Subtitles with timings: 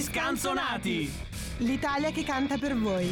[0.00, 1.10] scanzonati!
[1.58, 3.08] L'Italia che canta per voi.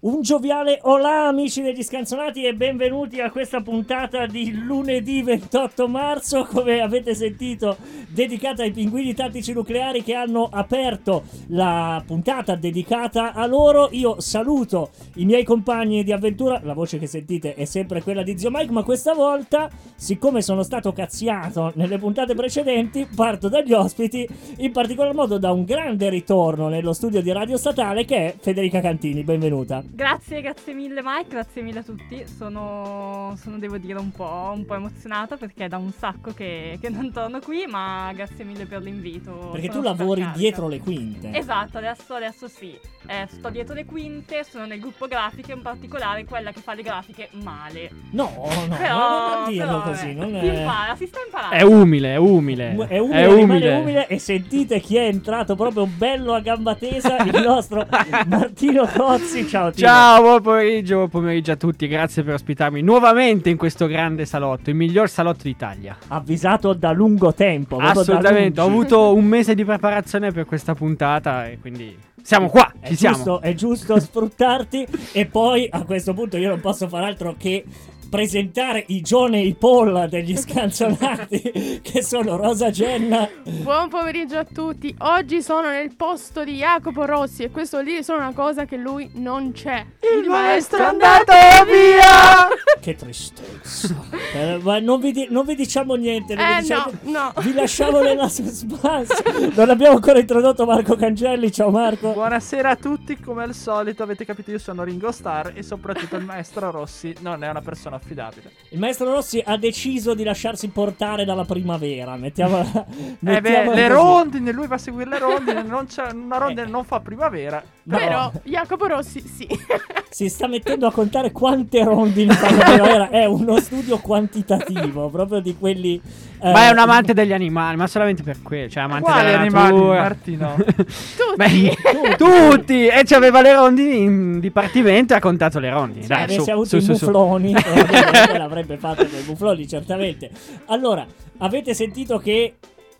[0.00, 6.44] Un gioviale olà amici degli scanzonati e benvenuti a questa puntata di lunedì 28 marzo,
[6.44, 7.76] come avete sentito,
[8.08, 13.88] dedicata ai pinguini tattici nucleari che hanno aperto la puntata dedicata a loro.
[13.92, 18.38] Io saluto i miei compagni di avventura, la voce che sentite è sempre quella di
[18.38, 24.26] Zio Mike, ma questa volta, siccome sono stato cazziato nelle puntate precedenti, parto dagli ospiti,
[24.58, 28.80] in particolar modo da un grande ritorno nello studio di Radio Statale che è Federica
[28.80, 29.82] Cantini, benvenuta.
[29.84, 32.24] Grazie, grazie mille Mike, grazie mille a tutti.
[32.26, 36.78] Sono, sono devo dire, un po', un po' emozionata perché è da un sacco che,
[36.80, 39.50] che, non torno qui, ma grazie mille per l'invito.
[39.52, 40.38] Perché sono tu lavori carica.
[40.38, 41.30] dietro le quinte.
[41.32, 42.78] Esatto, adesso, adesso sì.
[43.06, 46.82] Eh, sto dietro le quinte, sono nel gruppo grafiche, in particolare quella che fa le
[46.82, 47.90] grafiche male.
[48.10, 48.30] No,
[48.68, 50.14] no, Però, non dirlo però, così.
[50.14, 50.58] vabbè, Non si è...
[50.58, 51.54] impara, si sta imparando.
[51.56, 52.86] È umile, è umile.
[52.88, 57.40] È umile, rimane umile e sentite chi è entrato proprio bello a gamba tesa, il
[57.42, 57.86] nostro
[58.26, 59.46] Martino Cozzi.
[59.48, 59.86] Ciao Tino.
[59.86, 61.86] Ciao, buon pomeriggio, buon pomeriggio a tutti.
[61.88, 65.96] Grazie per ospitarmi nuovamente in questo grande salotto, il miglior salotto d'Italia.
[66.08, 67.78] Avvisato da lungo tempo.
[67.90, 72.88] Assolutamente, ho avuto un mese di preparazione per questa puntata e quindi siamo qua, È
[72.88, 73.16] ci siamo.
[73.16, 77.64] giusto, è giusto sfruttarti e poi a questo punto io non posso fare altro che
[78.08, 84.44] presentare i John e i Paul degli scanzonati che sono Rosa Genna Buon pomeriggio a
[84.44, 84.94] tutti.
[85.00, 88.76] Oggi sono nel posto di Jacopo Rossi e questo vuol dire solo una cosa che
[88.76, 89.84] lui non c'è.
[90.20, 91.32] Il maestro è andato
[91.66, 92.48] via!
[92.80, 93.94] che tristezza
[94.34, 97.42] Eh, ma non vi, di- non vi diciamo niente non vi Eh diciamo- no, no.
[97.42, 99.22] Vi lasciamo nella suspense.
[99.54, 101.50] Non abbiamo ancora introdotto Marco Cangelli.
[101.52, 102.12] Ciao Marco.
[102.12, 106.24] Buonasera a tutti, come al solito avete capito io sono Ringo Starr e soprattutto il
[106.24, 108.52] maestro Rossi non è una persona affidabile.
[108.70, 112.16] Il maestro Rossi ha deciso di lasciarsi portare dalla primavera.
[112.16, 112.64] Mettiamola.
[112.64, 116.66] Eh beh, mettiamola le rondine, lui va a seguire le rondine, non c'è, una rondine
[116.66, 117.62] non fa primavera.
[117.88, 119.48] No, Però Jacopo Rossi sì.
[120.10, 123.08] si sta mettendo a contare quante rondini fanno primavera.
[123.08, 125.98] È uno studio quantitativo, proprio di quelli.
[126.38, 129.38] eh, Ma è un amante degli animali, ma solamente per quello, cioè amante Quali della
[129.38, 130.00] animali, natura.
[130.02, 130.54] Martino?
[130.60, 131.36] Tutti.
[131.36, 132.86] Beh, tutti!
[132.88, 136.02] E c'aveva le rondini in dipartimento e ha contato le rondini.
[136.02, 137.04] Se Dai, su, avuto su, i su, su.
[137.06, 140.30] mufloni, probabilmente l'avrebbe fatto con i mufloni, certamente.
[140.66, 141.06] Allora,
[141.38, 142.56] avete sentito che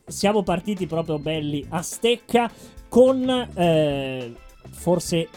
[0.06, 2.50] siamo partiti proprio belli a stecca
[2.88, 4.32] con eh,
[4.70, 5.28] forse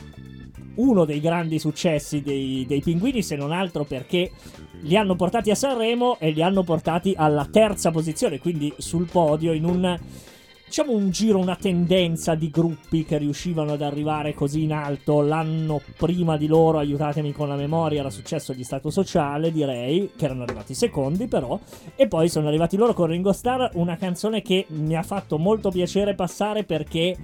[0.76, 4.32] uno dei grandi successi dei, dei pinguini, se non altro perché
[4.82, 9.54] li hanno portati a Sanremo e li hanno portati alla terza posizione, quindi sul podio
[9.54, 10.00] in un
[10.72, 15.20] diciamo un giro, una tendenza di gruppi che riuscivano ad arrivare così in alto.
[15.20, 20.24] L'anno prima di loro, aiutatemi con la memoria, era successo di Stato Sociale, direi, che
[20.24, 21.60] erano arrivati secondi però,
[21.94, 25.72] e poi sono arrivati loro con Ringo Starr, una canzone che mi ha fatto molto
[25.72, 27.18] piacere passare perché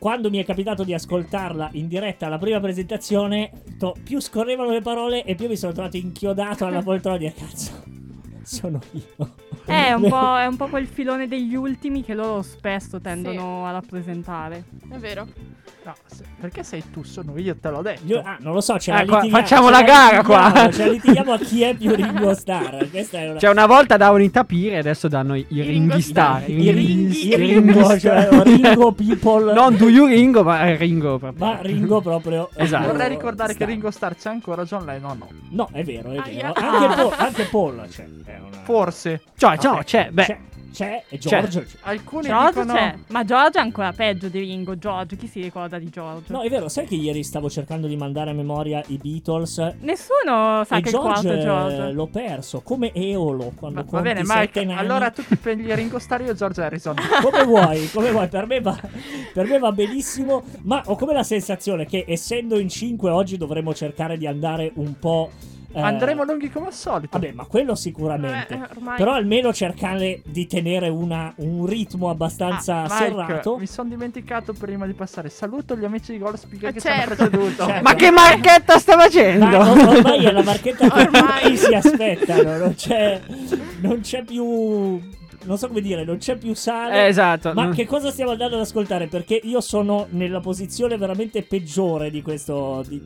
[0.00, 4.80] quando mi è capitato di ascoltarla in diretta alla prima presentazione, to- più scorrevano le
[4.80, 7.82] parole e più mi sono trovato inchiodato alla poltrona di cazzo.
[8.42, 9.34] Sono io.
[9.66, 13.72] È un, po', è un po' quel filone degli ultimi che loro spesso tendono a
[13.72, 14.64] rappresentare.
[14.88, 15.28] È vero.
[15.90, 18.02] No, se- perché sei tu, sono io, te l'ho detto.
[18.04, 20.50] Io- ah, non lo so, c'è la Eh, qua- litighiamo- facciamo ce la gara litighiamo,
[20.50, 20.70] qua.
[20.70, 22.90] Cioè, litighiamo a chi è più Ringo Starr.
[22.90, 23.38] Questa è una.
[23.40, 26.42] Cioè, una volta davano i tapiri, adesso danno i, i Ringo ringhi star.
[26.42, 26.50] Starr.
[26.50, 29.52] I Ringo, i Ringo cioè Ringo People.
[29.52, 31.44] Non do you Ringo, ma è Ringo proprio.
[31.46, 32.48] ma Ringo proprio.
[32.54, 32.86] Esatto.
[32.92, 33.68] Vorrei ricordare che Starr.
[33.68, 35.28] Ringo Starr c'è ancora, John Lennon no.
[35.50, 36.52] No, è vero, è Aia.
[36.52, 36.52] vero.
[36.54, 38.04] Anche, Paul, anche Paul c'è.
[38.24, 39.22] È una- Forse.
[39.36, 40.24] Cioè, ciao, Vabbè, c'è, beh.
[40.24, 40.38] c'è,
[40.72, 41.60] c'è, e Giorgio.
[41.60, 41.66] c'è.
[41.82, 42.72] Alcuni George dicono...
[42.74, 44.78] c'è, ma George è ancora peggio di Ringo.
[44.78, 46.32] George, chi si ricorda di George?
[46.32, 50.64] No, è vero, sai che ieri stavo cercando di mandare a memoria i Beatles Nessuno
[50.64, 51.76] sa e che George è George.
[51.88, 54.78] eh, l'ho perso, come Eolo quando Va, va bene, Mike, nani.
[54.78, 56.96] allora tu ti prendi Ringo Starr io George Harrison.
[57.22, 58.78] come vuoi, come vuoi, per me, va,
[59.32, 63.74] per me va benissimo, ma ho come la sensazione che essendo in 5 oggi dovremmo
[63.74, 65.30] cercare di andare un po'...
[65.72, 67.18] eh, Andremo lunghi come al solito.
[67.18, 68.54] Vabbè, ma quello sicuramente.
[68.54, 68.96] Eh, ormai.
[68.96, 73.50] Però almeno cercare di tenere una- un ritmo abbastanza Ah, serrato.
[73.52, 75.28] Mike, mi sono dimenticato prima di passare.
[75.28, 77.14] Saluto gli amici di Gold Speaker Eh, che certo.
[77.14, 77.64] ci hanno preceduto.
[77.66, 77.82] Certo.
[77.82, 79.46] Ma che marchetta sta facendo?
[79.46, 81.56] Ma or- ormai è la marchetta che Ormai.
[81.56, 83.20] si aspettano, non c'è,
[83.80, 85.00] non c'è più...
[85.42, 87.04] Non so come dire, non c'è più sale.
[87.04, 87.52] Eh, esatto.
[87.54, 89.06] Ma che cosa stiamo andando ad ascoltare?
[89.06, 92.84] Perché io sono nella posizione veramente peggiore di questo.
[92.86, 93.00] di-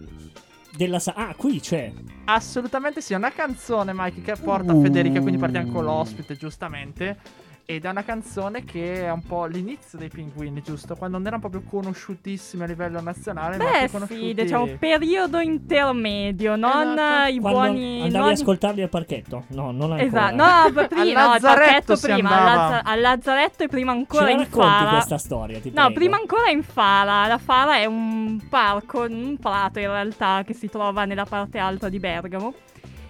[0.77, 1.93] della sa- ah, qui c'è.
[2.25, 4.83] Assolutamente sì, è una canzone, Mike, che porta Uh.
[4.83, 7.17] Federica, quindi partiamo con l'ospite, giustamente.
[7.67, 10.97] Ed è una canzone che è un po' l'inizio dei pinguini, giusto?
[10.97, 13.57] Quando non erano proprio conosciutissimi a livello nazionale.
[13.57, 17.33] ma Beh, sì, diciamo periodo intermedio, non Esatto.
[17.33, 17.95] i Quando buoni.
[18.03, 19.45] andavi non a i- ascoltarli al parchetto?
[19.49, 20.03] No, non ancora.
[20.03, 20.45] Esatto, no,
[20.75, 24.39] ma prima, Al no, il Lazzaretto parchetto prima, Lazza- al Lazzaretto e prima ancora in
[24.41, 24.91] racconti Fara.
[24.91, 25.93] questa storia, ti No, prego.
[25.95, 27.27] prima ancora in Fara.
[27.27, 31.89] La Fara è un parco, un prato in realtà, che si trova nella parte alta
[31.89, 32.53] di Bergamo.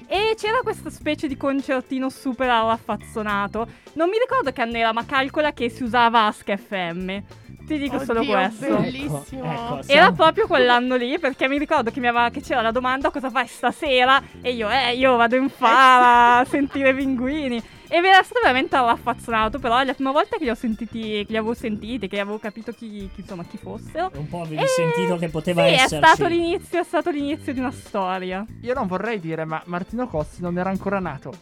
[0.07, 3.67] E c'era questa specie di concertino super raffazzonato.
[3.95, 7.19] Non mi ricordo che anno era, ma calcola che si usava Ask FM.
[7.67, 8.77] Ti dico solo Oddio, questo.
[8.77, 9.45] bellissimo.
[9.51, 12.71] Ecco, ecco, Era proprio quell'anno lì perché mi ricordo che, mi aveva- che c'era la
[12.71, 17.63] domanda cosa fai stasera e io, eh, io vado in fara a sentire i pinguini.
[17.89, 21.01] E mi era stato veramente raffazzonato, però è la prima volta che li ho sentiti,
[21.01, 24.11] che li avevo sentiti, che avevo capito chi, chi, insomma, chi fossero.
[24.15, 25.95] Un po' avevi E- sentito che poteva sì, esserci.
[25.95, 28.45] è stato l'inizio, è stato l'inizio di una storia.
[28.63, 31.33] Io non vorrei dire, ma Martino Cossi non era ancora nato.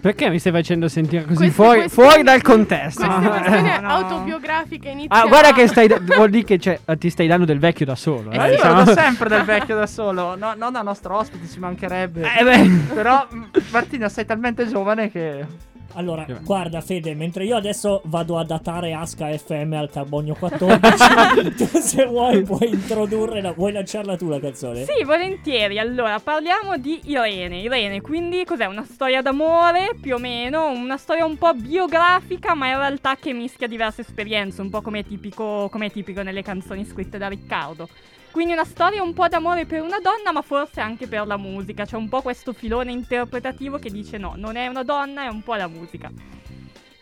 [0.00, 3.04] Perché mi stai facendo sentire così Queste fuori, questioni- fuori dal contesto?
[3.06, 3.88] Queste questioni No, no.
[3.88, 5.24] autobiografiche iniziano.
[5.24, 5.88] Ah, guarda che stai.
[6.14, 8.30] vuol dire che cioè, ti stai dando del vecchio da solo.
[8.30, 8.84] Eh eh, io diciamo.
[8.84, 10.36] vedo sempre del vecchio da solo.
[10.36, 12.22] No, non da nostro ospite, ci mancherebbe.
[12.38, 12.70] Eh, beh.
[12.94, 15.46] Però, mm, Martino, sei talmente giovane che.
[15.94, 16.40] Allora, Che va.
[16.42, 22.04] guarda Fede, mentre io adesso vado a datare Asca FM al carbonio 14, tu se
[22.04, 24.84] vuoi puoi introdurre, la, vuoi lanciarla tu la canzone?
[24.84, 25.78] Sì, volentieri.
[25.78, 27.60] Allora, parliamo di Irene.
[27.60, 28.66] Irene, quindi cos'è?
[28.66, 33.32] Una storia d'amore, più o meno, una storia un po' biografica, ma in realtà che
[33.32, 37.28] mischia diverse esperienze, un po' come è tipico, come è tipico nelle canzoni scritte da
[37.28, 37.88] Riccardo.
[38.36, 41.86] Quindi una storia un po' d'amore per una donna, ma forse anche per la musica.
[41.86, 45.42] C'è un po' questo filone interpretativo che dice no, non è una donna, è un
[45.42, 46.12] po' la musica.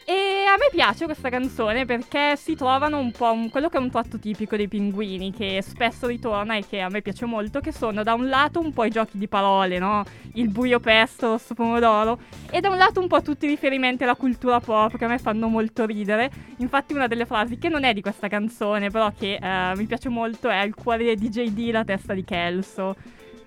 [0.07, 3.81] E a me piace questa canzone perché si trovano un po' un- quello che è
[3.81, 7.73] un tratto tipico dei pinguini, che spesso ritorna e che a me piace molto, che
[7.73, 10.05] sono da un lato un po' i giochi di parole, no?
[10.35, 12.19] Il buio pesto, rosso pomodoro,
[12.51, 15.19] e da un lato un po' tutti i riferimenti alla cultura pop che a me
[15.19, 16.31] fanno molto ridere.
[16.59, 20.11] Infatti una delle frasi che non è di questa canzone, però che eh, mi piace
[20.11, 22.95] molto è il cuore di JD, la testa di Kelso.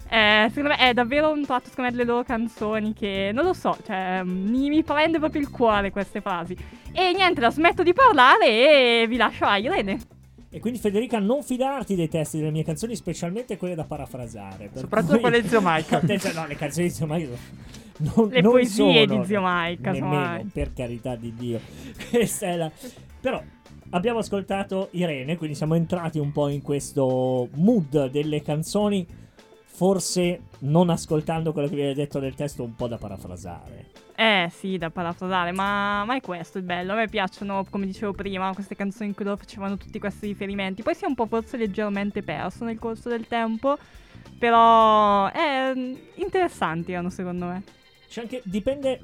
[0.09, 3.53] Eh, secondo me è davvero un tratto secondo me, delle loro canzoni che non lo
[3.53, 6.55] so, cioè mm, mi, mi prende proprio il cuore queste frasi.
[6.93, 9.99] E niente, la smetto di parlare e vi lascio a Irene.
[10.49, 14.69] E quindi Federica non fidarti dei testi delle mie canzoni, specialmente quelle da parafrasare.
[14.73, 15.99] Soprattutto cui- quelle di Zio Mike.
[16.33, 19.91] No, le canzoni di Zio Mike sono- non, Le non poesie sono- di Zio Mike,
[19.91, 21.59] Nemmeno, per carità di Dio.
[22.09, 22.71] Questa è la...
[23.19, 23.41] Però
[23.89, 29.05] abbiamo ascoltato Irene, quindi siamo entrati un po' in questo mood delle canzoni.
[29.77, 33.91] Forse non ascoltando quello che viene detto nel testo, un po' da parafrasare.
[34.15, 36.93] Eh sì, da parafrasare, ma, ma è questo il bello.
[36.93, 40.81] A me piacciono, come dicevo prima, queste canzoni in cui loro facevano tutti questi riferimenti.
[40.81, 43.77] Poi si è un po' forse leggermente perso nel corso del tempo.
[44.39, 45.71] Però è
[46.15, 47.63] interessanti erano secondo me.
[48.09, 48.41] C'è anche.
[48.45, 48.99] Dipende.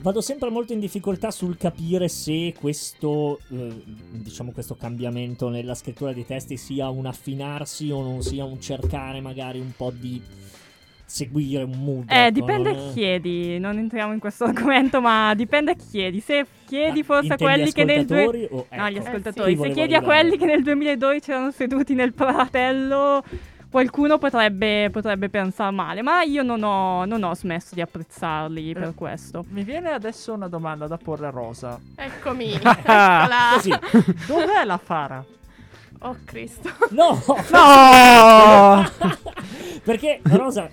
[0.00, 6.12] Vado sempre molto in difficoltà sul capire se questo, eh, diciamo, questo cambiamento nella scrittura
[6.12, 10.22] dei testi sia un affinarsi o non sia un cercare magari un po' di
[11.04, 12.10] seguire un mood.
[12.12, 13.58] Eh, ecco, dipende a non chi chiedi.
[13.58, 16.20] Non entriamo in questo argomento, ma dipende a chi chiedi.
[16.20, 18.04] Se chiedi Ah, forse a quelli che nel...
[18.06, 19.42] due- ascoltatori o- No, gli ecco, ascoltatori.
[19.44, 20.20] qui Se volevo chiedi a arrivare.
[20.20, 23.24] quelli che nel 2012 erano seduti nel pratello,
[23.70, 26.02] qualcuno potrebbe, potrebbe pensare male.
[26.02, 28.94] Ma io non ho, non ho smesso di apprezzarli per Eh.
[28.94, 29.44] questo.
[29.48, 31.78] Mi viene adesso una domanda da porre a Rosa.
[31.94, 32.52] Eccomi.
[32.62, 33.50] Eccola.
[33.54, 33.70] Così.
[34.26, 35.24] Dov'è la Fara?
[36.00, 36.70] Oh Cristo.
[36.90, 37.20] No!
[37.50, 38.88] No!
[39.82, 40.68] perché Rosa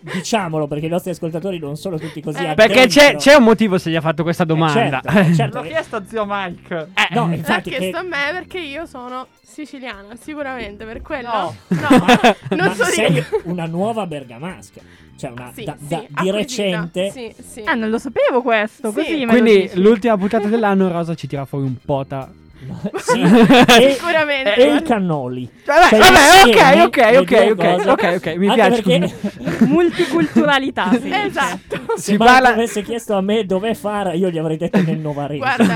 [0.00, 3.78] diciamolo perché i nostri ascoltatori non sono tutti così Eh, Perché c'è, c'è un motivo
[3.78, 5.00] se gli ha fatto questa domanda.
[5.04, 6.88] certo, certo L'ho che- chiesto a zio Mike.
[6.94, 11.28] Eh, no, L'ha infatti che- chiesto a me perché io sono siciliana, sicuramente per quello.
[11.28, 11.54] No.
[11.68, 11.88] No,
[12.56, 13.26] non ma so sei dire.
[13.44, 14.80] una nuova bergamasca
[15.18, 17.62] cioè una, Sì, da, sì, da- di recente Sì, sì.
[17.64, 18.90] Ah, non lo sapevo questo.
[18.90, 18.94] Sì.
[18.94, 22.30] Così Quindi l'ultima puntata dell'anno Rosa ci tira fuori un pota.
[22.98, 23.20] sì,
[23.80, 24.54] e, Sicuramente.
[24.56, 27.90] e i cannoli Vabbè, Cioè, vabbè, ok, ok, ok, cose.
[27.90, 31.10] ok, ok, mi Anche piace perché Multiculturalità, sì.
[31.12, 31.80] Esatto.
[31.96, 35.38] se Marco parla- avesse chiesto a me dov'è Fara io gli avrei detto nel Novarese
[35.38, 35.74] Guarda.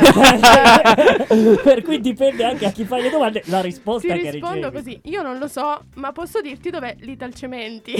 [1.62, 4.76] per cui dipende anche a chi fai le domande la risposta Ti che rispondo ricevi
[5.00, 5.00] così.
[5.10, 7.94] Io non lo so, ma posso dirti dov'è l'Italcementi?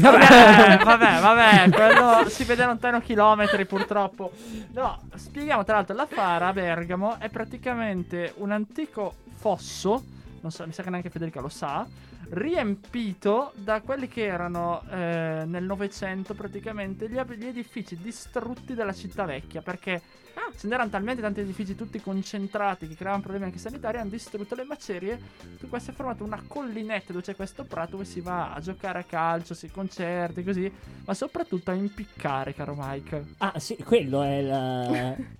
[0.00, 4.30] Vabbè, vabbè, vabbè, quello si vede lontano chilometri purtroppo.
[4.74, 10.04] No, spieghiamo tra l'altro, la Fara a Bergamo è praticamente un antico fosso,
[10.40, 11.86] non so, mi sa che neanche Federica lo sa,
[12.30, 19.24] riempito da quelli che erano eh, nel Novecento praticamente gli, gli edifici distrutti della città
[19.24, 20.00] vecchia, perché
[20.34, 24.54] ah, ce n'erano talmente tanti edifici tutti concentrati che creavano problemi anche sanitari, hanno distrutto
[24.54, 25.20] le macerie
[25.58, 28.60] su cui si è formata una collinetta dove c'è questo prato dove si va a
[28.60, 30.72] giocare a calcio, si concerti così,
[31.04, 33.34] ma soprattutto a impiccare, caro Mike.
[33.38, 35.26] ah sì quello è il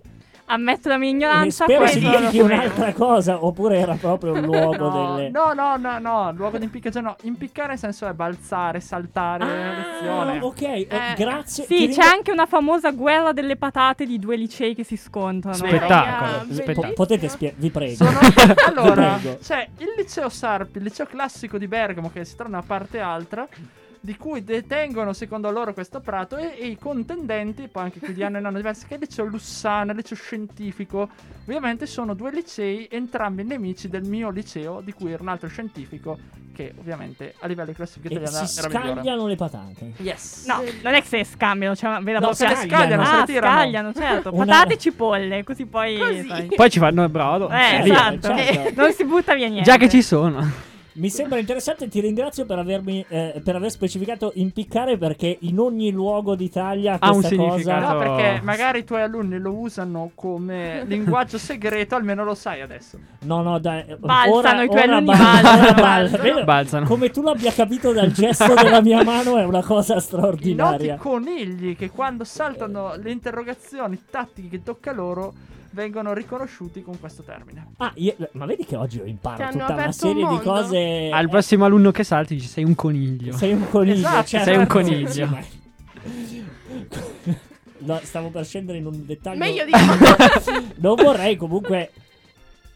[0.53, 1.63] Ammetto la mia E ignoranza.
[1.63, 5.29] spero significhi un'altra cosa, oppure era proprio un luogo No, delle...
[5.29, 7.15] no, no, no, no, luogo di impiccagione no.
[7.23, 10.39] Impiccare nel senso è balzare, saltare, Ah, lezione.
[10.41, 11.63] ok, eh, grazie.
[11.63, 15.55] Sì, c'è ringra- anche una famosa guerra delle patate di due licei che si scontrano.
[15.55, 16.87] Spettacolo, Ah, spettacolo.
[16.87, 17.95] Po- potete spiegare, vi prego.
[17.95, 18.19] Sono...
[18.67, 19.37] allora, prego.
[19.41, 22.97] c'è il liceo Sarpi, il liceo classico di Bergamo che si trova da una parte
[22.97, 23.47] e altra,
[24.03, 28.23] di cui detengono secondo loro questo prato e, e i contendenti, poi anche qui di
[28.23, 31.07] anno in anno diversi, che è il liceo Lussana, il liceo scientifico.
[31.43, 36.17] Ovviamente sono due licei, entrambi nemici del mio liceo, di cui era un altro scientifico,
[36.53, 38.93] che ovviamente a livello di classifica E italiana si era migliore.
[38.95, 39.91] scagliano le patate.
[39.97, 40.45] Yes.
[40.47, 42.55] No, non è che se scambiano, c'è una vera No, propria...
[42.55, 44.33] se scagliano, Ah, scagliano, certo.
[44.33, 45.97] Una- Patate e cipolle, così poi...
[45.99, 46.49] Così.
[46.55, 47.49] Poi ci fanno il brodo.
[47.51, 48.35] Eh, esatto.
[48.35, 48.69] certo.
[48.81, 49.69] Non si butta via niente.
[49.69, 50.69] Già che ci sono.
[50.93, 55.89] Mi sembra interessante, ti ringrazio per, avermi, eh, per aver specificato impiccare perché in ogni
[55.89, 57.79] luogo d'Italia Ha un questa significato.
[57.79, 57.97] No, cosa...
[58.15, 62.99] perché magari i tuoi alunni lo usano come linguaggio segreto, almeno lo sai adesso.
[63.21, 63.85] No, no, dai.
[63.97, 66.23] Balzano, ora, i tuoi ora alunni bal- balzano, balzano.
[66.23, 66.85] Vedo- Balzano.
[66.85, 70.97] Come tu l'abbia capito dal gesto della mia mano è una cosa I noti straordinaria.
[70.97, 75.33] conigli che quando saltano le interrogazioni tattiche che tocca loro
[75.71, 77.73] vengono riconosciuti con questo termine.
[77.77, 81.09] Ah, io- ma vedi che oggi imparo hanno tutta una aperto un serie di cose.
[81.11, 83.33] Al prossimo alunno che salti dici sei un coniglio.
[83.33, 83.95] Sei un coniglio.
[83.95, 84.45] Esatto, certo.
[84.45, 85.59] sei un coniglio.
[87.83, 89.39] No, stavo per scendere in un dettaglio.
[89.39, 89.71] Meglio di
[90.77, 91.91] non vorrei comunque.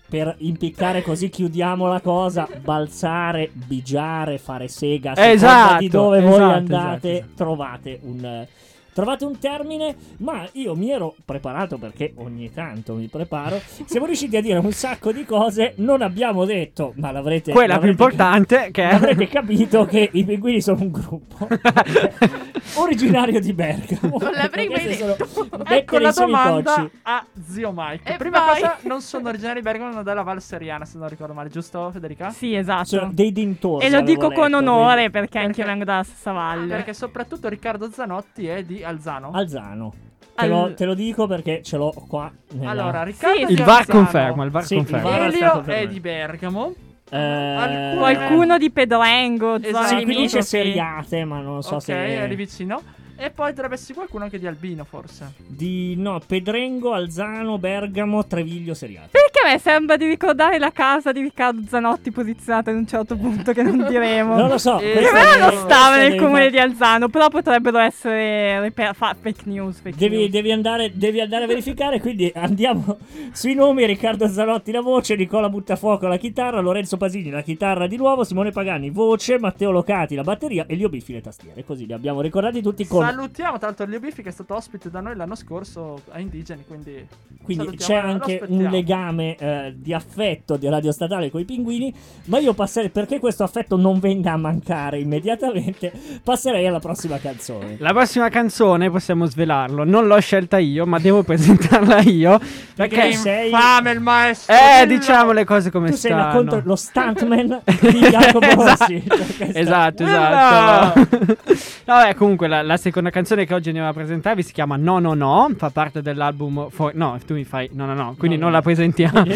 [0.07, 2.47] Per impiccare così chiudiamo la cosa.
[2.63, 5.13] Balzare, bigiare, fare sega.
[5.15, 7.33] Esatto, di dove voi esatto, andate, esatto, esatto.
[7.35, 8.47] trovate un.
[8.95, 13.59] Trovate un termine, ma io mi ero preparato perché ogni tanto mi preparo.
[13.83, 15.73] Siamo riusciti a dire un sacco di cose.
[15.79, 20.61] Non abbiamo detto, ma l'avrete Quella più l'avrete- importante che Avrete capito che i pinguini
[20.61, 21.45] sono un gruppo
[22.79, 24.17] originario di Bergamo.
[24.17, 25.17] Non l'avrei mai detto.
[25.65, 28.13] Ecco la domanda a zio Mike.
[28.13, 28.61] E Prima vai.
[28.61, 31.91] cosa, non sono originari di Bergamo, ma della Val Seriana, se non ricordo male, giusto
[31.91, 32.29] Federica?
[32.29, 32.85] Sì, esatto.
[32.85, 33.85] Cioè, dei dintorni.
[33.85, 36.67] e lo dico con letto, onore quindi- perché anche io Perché- vengo dalla stessa valle.
[36.75, 39.31] Perché soprattutto Riccardo Zanotti è di Alzano.
[39.31, 39.93] Alzano.
[40.35, 42.31] Te, Al- lo, te lo dico perché ce l'ho qua.
[42.53, 42.71] Nella...
[42.71, 45.25] Allora, Riccardo Sì, è Il di VAR conferma, il VAR Sì, conferma.
[45.25, 46.73] Elio è di Bergamo.
[47.09, 49.97] Eh, Qualcuno di Pedrengo, Esatto.
[49.97, 51.93] Sì, qui dice seriate, ma non so ok, se.
[51.95, 52.81] è lì vicino.
[53.17, 55.33] E poi dovrebbe esserci qualcuno anche di Albino, forse.
[55.47, 59.09] Di no, Pedrengo, Alzano, Bergamo, Treviglio, seriate.
[59.11, 63.15] Perché a me sembra di ricordare la casa di Riccardo Zanotti posizionata in un certo
[63.15, 64.35] punto che non diremo.
[64.35, 64.79] Non lo so.
[64.79, 69.15] Eh, Che devi- non stava nel comune fare- di Alzano, però potrebbero essere ripe- fa-
[69.19, 69.79] fake news.
[69.79, 70.29] Fake Devi, news.
[70.31, 72.97] devi andare, devi andare a verificare, quindi andiamo
[73.31, 77.95] sui nomi: Riccardo Zanotti la voce, Nicola Buttafuoco la chitarra, Lorenzo Pasini la chitarra di
[77.95, 81.63] nuovo, Simone Pagani voce, Matteo Locati la batteria e Lio Biffi le tastiere.
[81.63, 83.03] Così li abbiamo ricordati tutti con.
[83.09, 86.63] Salutiamo tra l'altro Leo Biffi che è stato ospite da noi l'anno scorso a Indigeni,
[86.67, 87.07] quindi...
[87.45, 91.93] Quindi c'è anche un legame eh, di affetto di Radio Statale con i pinguini.
[92.25, 95.91] Ma io passerei, perché questo affetto non venga a mancare immediatamente,
[96.23, 97.75] passerei alla prossima canzone.
[97.77, 99.83] La prossima canzone possiamo svelarlo.
[99.83, 102.39] Non l'ho scelta io, ma devo presentarla io.
[102.73, 103.13] Perché Perché.
[103.13, 104.55] sei- Infame il maestro!
[104.55, 104.97] Eh, dillo!
[104.99, 106.37] diciamo le cose come Tu sei la stanno.
[106.37, 109.03] contro- lo stuntman di Jacopo Rossi.
[109.07, 111.07] Cioè, questa- Esatto, esatto.
[111.85, 115.13] Vabbè, comunque la, la seconda canzone che oggi andiamo a presentarvi si chiama No No
[115.13, 118.51] No, fa parte dell'album For- No, tu mi fai No No No, quindi No, non
[118.51, 118.57] no.
[118.57, 119.23] la presentiamo.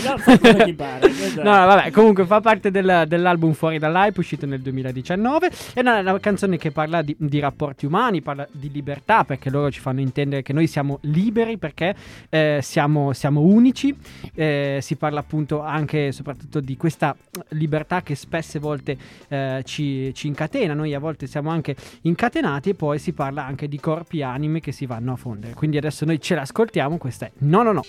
[0.75, 1.43] Pare, esatto.
[1.43, 5.49] No, vabbè, comunque fa parte del- dell'album Fuori dall'Hype uscito nel 2019.
[5.73, 9.71] È una, una canzone che parla di, di rapporti umani, parla di libertà, perché loro
[9.71, 11.95] ci fanno intendere che noi siamo liberi perché
[12.29, 13.95] eh, siamo, siamo unici.
[14.33, 17.15] Eh, si parla appunto anche e soprattutto di questa
[17.49, 18.97] libertà che spesse volte
[19.27, 20.73] eh, ci, ci incatena.
[20.73, 24.71] Noi a volte siamo anche incatenati e poi si parla anche di corpi anime che
[24.71, 25.53] si vanno a fondere.
[25.53, 26.97] Quindi adesso noi ce l'ascoltiamo.
[26.97, 27.81] Questa è No No No.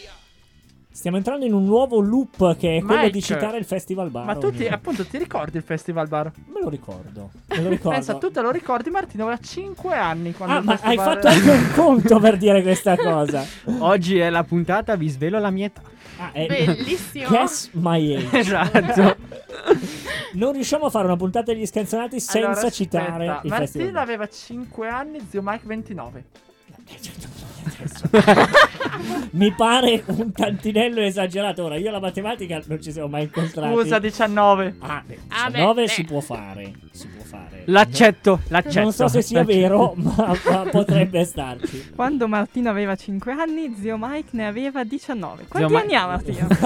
[0.92, 4.24] Stiamo entrando in un nuovo loop che è quello Mike, di citare il Festival Bar.
[4.24, 6.32] Ma tu ti, appunto ti ricordi il Festival Bar?
[6.52, 7.30] Me lo ricordo.
[7.48, 7.90] Me lo ricordo.
[7.90, 11.26] Pensa, tu te lo ricordi Martino aveva 5 anni quando Ah, ma hai Festival- fatto
[11.28, 13.46] anche un conto per dire questa cosa.
[13.78, 15.82] Oggi è la puntata, vi svelo la mia età.
[16.18, 16.46] Ah, è...
[16.46, 17.28] Bellissimo.
[17.28, 18.38] Guess my age.
[18.38, 19.16] Esatto.
[20.32, 23.96] Non riusciamo a fare una puntata degli scanzonati senza Allora, citare Bar.
[23.96, 26.24] aveva 5 anni, zio Mike 29.
[29.32, 31.64] Mi pare un tantinello esagerato.
[31.64, 33.72] Ora, io la matematica non ci siamo mai incontrati.
[33.74, 34.74] Scusa, 19.
[34.80, 35.88] Ah, beh, Ah, beh, 19 beh.
[35.88, 36.72] si può fare.
[36.90, 37.62] Si può fare.
[37.66, 38.80] L'accetto, l'accetto.
[38.80, 39.60] Non so se sia L'accetto.
[39.60, 41.92] vero, ma, ma potrebbe starci.
[41.94, 45.44] Quando Martino aveva 5 anni, zio Mike ne aveva 19.
[45.48, 46.46] Quanti Zio anni ha Martino?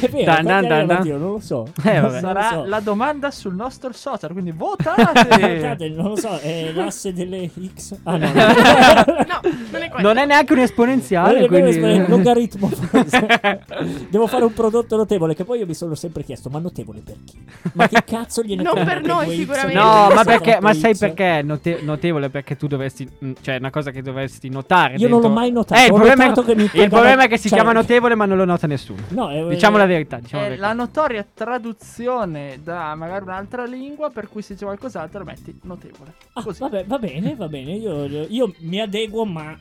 [0.00, 0.86] È vero, dan, ha dan.
[0.86, 1.16] Matteo?
[1.18, 1.66] non lo so.
[1.84, 2.00] Eh, vabbè.
[2.00, 2.64] Non lo Sarà so.
[2.66, 5.28] la domanda sul nostro social, quindi votate!
[5.38, 7.96] Guardate, non lo so, è l'asse delle X.
[8.02, 8.30] Ah, no.
[9.32, 9.40] No,
[9.70, 9.88] non è.
[10.00, 11.40] Non è neanche un esponenziale.
[11.40, 11.76] Eh, quindi...
[11.78, 13.60] eh, logaritmo forse.
[14.10, 17.16] Devo fare un prodotto notevole che poi io mi sono sempre chiesto, ma notevole per
[17.24, 17.44] chi?
[17.74, 19.74] Ma che cazzo gliene Non per noi, sicuramente.
[19.78, 20.58] No, ma perché?
[20.60, 22.28] Ma sai perché è note- notevole?
[22.30, 23.08] Perché tu dovresti.
[23.24, 24.94] mm, Cioè, è una cosa che dovresti notare.
[24.94, 25.80] Io non dentro- l'ho mai notato.
[25.80, 28.24] Eh, il problema, notato che mi il problema è che si cioè- chiama notevole, ma
[28.26, 29.00] non lo nota nessuno.
[29.08, 30.18] No, è- Diciamo la verità.
[30.18, 30.66] Diciamo la È verità.
[30.68, 36.12] la notoria traduzione da magari un'altra lingua per cui se c'è qualcos'altro lo metti notevole.
[36.34, 36.60] Ah, Così.
[36.60, 37.72] vabbè, va bene, va bene.
[37.72, 39.56] Io, io mi adeguo, ma.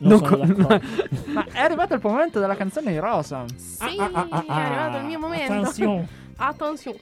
[0.00, 0.86] Non, Non sono co- d'accordo.
[1.32, 3.44] Ma è arrivato il momento della canzone di Rosa.
[3.56, 5.52] Sì, Ah, ah, ah, ah, è arrivato il mio momento.
[5.52, 6.08] Attenzione.
[6.36, 6.98] Attenzione.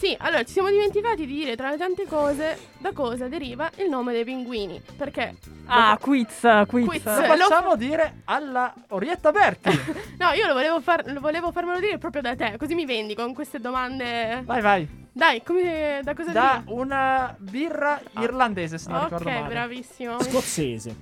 [0.00, 3.90] Sì, allora ci siamo dimenticati di dire tra le tante cose da cosa deriva il
[3.90, 4.80] nome dei pinguini.
[4.96, 5.34] Perché?
[5.66, 6.86] Ah, quiz, quiz.
[6.86, 7.04] Quiz.
[7.04, 9.68] Lo facciamo dire alla Orietta Berti.
[10.18, 13.14] No, io lo volevo, far, lo volevo farmelo dire proprio da te, così mi vendi
[13.14, 14.42] con queste domande.
[14.46, 14.88] Vai, vai.
[15.12, 16.80] Dai, come, da cosa Da deriva?
[16.80, 19.48] una birra irlandese, se non ricordo Ok, male.
[19.48, 20.22] bravissimo.
[20.22, 20.96] Scozzese.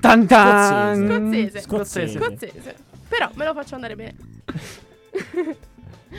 [0.00, 1.06] Tan tan.
[1.06, 1.60] Scozzese.
[1.60, 2.18] Scozzese.
[2.18, 2.74] Scozzese.
[3.08, 4.14] Però me lo faccio andare bene.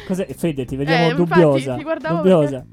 [0.08, 0.28] Cos'è?
[0.36, 1.76] Fede, ti vediamo Eh, infatti, dubbiosa.
[1.76, 2.66] ti guardavo dubbiosa.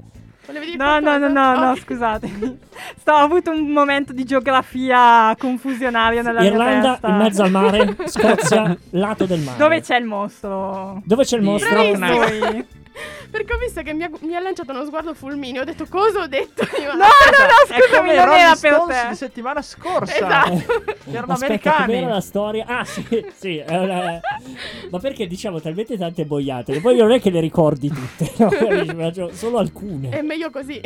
[0.45, 2.59] Volevi dire No, no, no, no, no, scusatemi.
[2.99, 7.07] Stavo avuto un momento di geografia confusionaria nella mia Irlanda testa.
[7.07, 9.57] in mezzo al mare, Scozia, lato del mare.
[9.57, 11.01] Dove c'è il mostro?
[11.03, 11.69] Dove c'è il mostro?
[11.73, 12.05] Bravissimo.
[12.05, 12.65] Noi.
[13.35, 15.61] Perché ho visto che mi ha, mi ha lanciato uno sguardo fulmineo.
[15.61, 16.63] Ho detto cosa ho detto?
[16.79, 19.07] Io, No, no, no, È scusami, non era per te.
[19.09, 20.15] di settimana scorsa.
[20.15, 20.93] Esatto.
[21.11, 22.07] Erano Aspetta, americani.
[22.07, 22.65] la storia?
[22.65, 23.03] Ah, sì,
[23.35, 23.57] sì.
[23.57, 24.19] è una-
[24.89, 29.29] Ma perché diciamo talmente tante boiate che poi non è che le ricordi tutte, no?
[29.33, 30.09] Solo alcune.
[30.09, 30.79] È meglio così.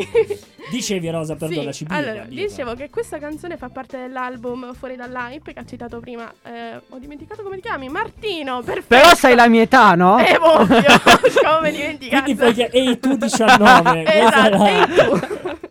[0.72, 1.72] Dicevi Rosa, perdonaci.
[1.74, 2.48] sì, birra, allora, birra.
[2.48, 6.32] dicevo che questa canzone fa parte dell'album Fuori dall'hype che ha citato prima.
[6.44, 7.90] eh, ho dimenticato come ti chiami?
[7.90, 8.86] Martino, perfetto.
[8.88, 10.18] Però sai la mia età, no?
[10.20, 10.82] Eh, ovvio,
[11.58, 12.24] come dimenticato.
[12.24, 14.04] Quindi che ehi tu 19.
[14.04, 15.68] questa è esatto, ehi tu.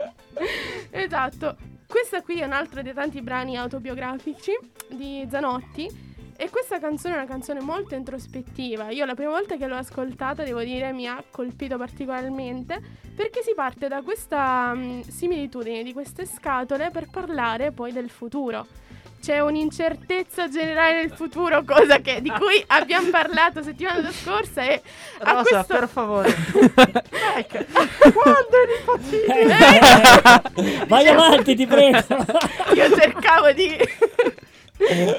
[0.90, 1.56] esatto.
[1.86, 4.52] Questa qui è un altro dei tanti brani autobiografici
[4.88, 6.06] di Zanotti.
[6.40, 8.90] E questa canzone è una canzone molto introspettiva.
[8.90, 12.80] Io la prima volta che l'ho ascoltata, devo dire, mi ha colpito particolarmente
[13.16, 18.64] perché si parte da questa mm, similitudine di queste scatole per parlare poi del futuro.
[19.20, 24.80] C'è un'incertezza generale nel futuro, cosa che- di cui abbiamo parlato settimana scorsa e
[25.20, 26.34] a Rosa, questo- per favore.
[27.36, 27.64] Ecco.
[28.12, 31.98] Quando eri Eh, Vai avanti, ti prego.
[32.74, 33.76] Io cercavo di.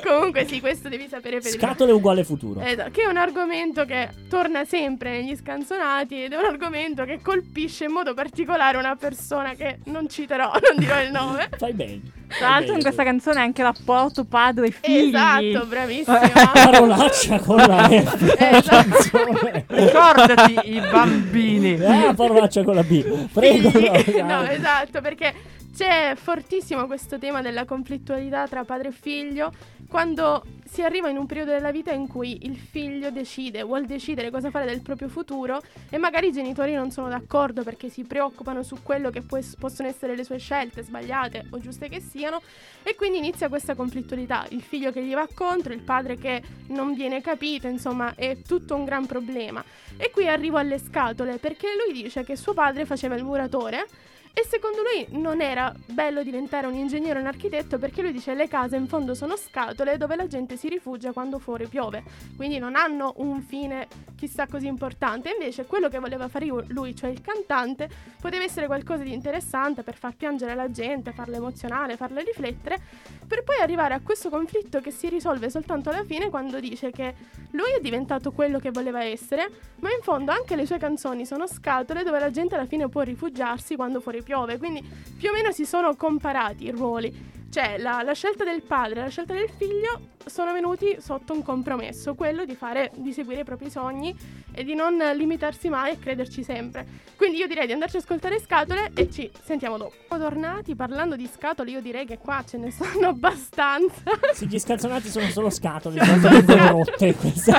[0.03, 2.61] Comunque, sì, questo devi sapere per Scatole uguale futuro.
[2.61, 7.19] Esatto, che è un argomento che torna sempre negli scanzonati ed è un argomento che
[7.21, 11.49] colpisce in modo particolare una persona che non citerò, non dirò il nome.
[11.57, 12.17] Fai bene.
[12.29, 15.07] Tra l'altro in questa canzone è anche rapporto padre-figli.
[15.07, 16.19] Esatto, bravissima.
[16.53, 18.35] Parolaccia con la F.
[18.37, 19.65] Esatto.
[19.67, 21.83] Ricordati i bambini.
[21.83, 23.29] Ah, parolaccia con la B.
[23.33, 23.71] Prego.
[23.71, 24.23] Rosa.
[24.23, 25.33] no, esatto, perché
[25.79, 29.49] c'è fortissimo questo tema della conflittualità tra padre e figlio
[29.87, 34.29] quando si arriva in un periodo della vita in cui il figlio decide, vuol decidere
[34.29, 38.61] cosa fare del proprio futuro e magari i genitori non sono d'accordo perché si preoccupano
[38.61, 42.41] su quello che può- possono essere le sue scelte, sbagliate o giuste che siano,
[42.83, 46.93] e quindi inizia questa conflittualità, il figlio che gli va contro, il padre che non
[46.93, 49.63] viene capito, insomma è tutto un gran problema.
[49.95, 53.87] E qui arrivo alle scatole perché lui dice che suo padre faceva il muratore
[54.33, 58.33] e secondo lui non era bello diventare un ingegnere o un architetto perché lui dice
[58.33, 62.03] le case in fondo sono scatole dove la gente si rifugia quando fuori piove,
[62.35, 63.87] quindi non hanno un fine
[64.19, 65.31] chissà così importante.
[65.31, 67.89] Invece quello che voleva fare lui, cioè il cantante,
[68.19, 72.77] poteva essere qualcosa di interessante per far piangere la gente, farla emozionare, farla riflettere,
[73.25, 77.15] per poi arrivare a questo conflitto che si risolve soltanto alla fine quando dice che
[77.51, 81.47] lui è diventato quello che voleva essere, ma in fondo anche le sue canzoni sono
[81.47, 84.57] scatole dove la gente alla fine può rifugiarsi quando fuori piove.
[84.57, 84.83] Quindi
[85.17, 87.37] più o meno si sono comparati i ruoli.
[87.49, 91.41] Cioè la, la scelta del padre e la scelta del figlio sono venuti sotto un
[91.41, 94.15] compromesso, quello di, fare, di seguire i propri sogni
[94.51, 96.85] e di non limitarsi mai e crederci sempre.
[97.15, 99.93] Quindi io direi di andarci a ascoltare scatole e ci sentiamo dopo.
[100.09, 104.01] Tornati parlando di scatole, io direi che qua ce ne sono abbastanza.
[104.33, 107.15] Sì, gli scanzonati sono solo scatole, sono vengono rotte.
[107.15, 107.51] queste.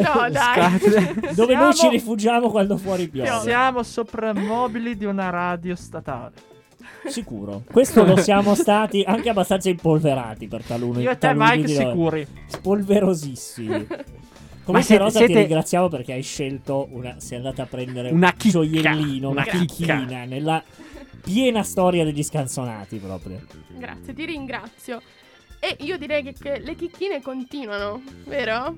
[0.00, 0.78] No, dai.
[0.78, 1.34] Scatole.
[1.34, 3.40] Dove noi ci Siamo- rifugiamo quando fuori piove.
[3.42, 6.49] Siamo soprammobili di una radio statale.
[7.06, 7.62] Sicuro.
[7.70, 11.02] Questo lo siamo stati anche abbastanza impolverati per taluni.
[11.02, 12.26] Io e te, Mike, di sicuri.
[12.46, 13.86] Spolverosissimi.
[14.62, 17.16] Comunque, siete- Rosa, ti siete- ringraziamo perché hai scelto una.
[17.18, 20.62] Sei andata a prendere Una un gioiellino, una Una chicchina nella
[21.22, 23.40] piena storia degli scanzonati proprio.
[23.68, 25.00] Grazie, ti ringrazio.
[25.58, 28.74] E io direi che, che le chicchine continuano, vero?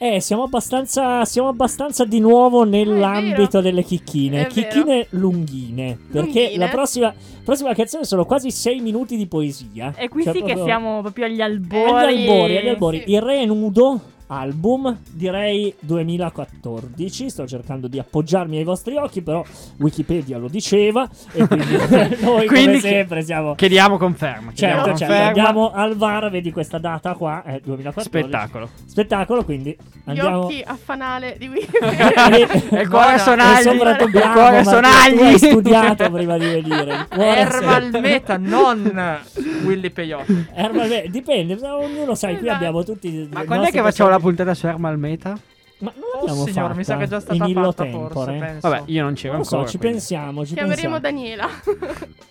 [0.00, 3.60] Eh, siamo abbastanza, siamo abbastanza di nuovo nell'ambito vero.
[3.62, 4.42] delle chicchine.
[4.42, 5.98] È chicchine lunghine.
[6.12, 6.56] Perché Lunghine.
[6.64, 9.92] la prossima, prossima canzone sono quasi 6 minuti di poesia.
[9.96, 12.26] E qui Cioè, sì che proprio- siamo proprio agli Agli albori.
[12.28, 13.02] albori, agli albori.
[13.04, 13.10] Sì.
[13.12, 17.30] Il Re Nudo album, direi 2014.
[17.30, 19.42] Sto cercando di appoggiarmi ai vostri occhi, però
[19.78, 21.08] Wikipedia lo diceva.
[21.32, 21.76] E quindi
[22.20, 23.54] noi, Quindi sempre, siamo.
[23.54, 24.52] Chiediamo conferma.
[24.52, 25.26] chiediamo Certo, certo, conferma.
[25.28, 28.08] andiamo al VAR, vedi questa data qua, è 2014.
[28.28, 28.68] Spettacolo.
[28.86, 29.70] Spettacolo, quindi
[30.04, 30.44] Gli andiamo.
[30.44, 32.46] occhi a fanale di Wikipedia.
[32.78, 33.66] E il cuore sonagli.
[33.66, 35.18] E Il cuore sonagli.
[35.20, 37.06] hai studiato prima di venire.
[37.10, 39.20] Ermal Meta, non
[39.64, 40.46] Willy Peyote.
[40.54, 42.56] Ermal Meta, dipende, ognuno sai, qui Esatto.
[42.56, 45.38] abbiamo tutti Ma quando è che facciamo la personaggi- puntata su Ermal Meta?
[45.80, 48.08] Ma non Oh l'abbiamo signore, mi sa che è già stata in illo fatta forse,
[48.08, 48.38] tempore?
[48.38, 48.68] penso.
[48.68, 49.70] Vabbè, io non c'ero Non lo so, ancora.
[49.70, 49.96] ci quindi.
[49.98, 50.98] pensiamo, ci Chiameremo pensiamo.
[50.98, 51.48] Daniela.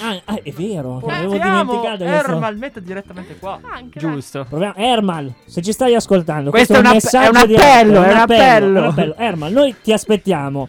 [0.00, 2.04] Ah, ah, è vero, che avevo dimenticato.
[2.04, 3.58] Ermal Meta direttamente qua.
[3.62, 4.10] Anche dai.
[4.12, 4.44] Giusto.
[4.46, 4.74] Proviamo.
[4.76, 8.74] Ermal, se ci stai ascoltando, Questo questo, è un app- è un è un appello.
[8.74, 9.16] è un appello.
[9.16, 10.68] Ermal, noi ti aspettiamo.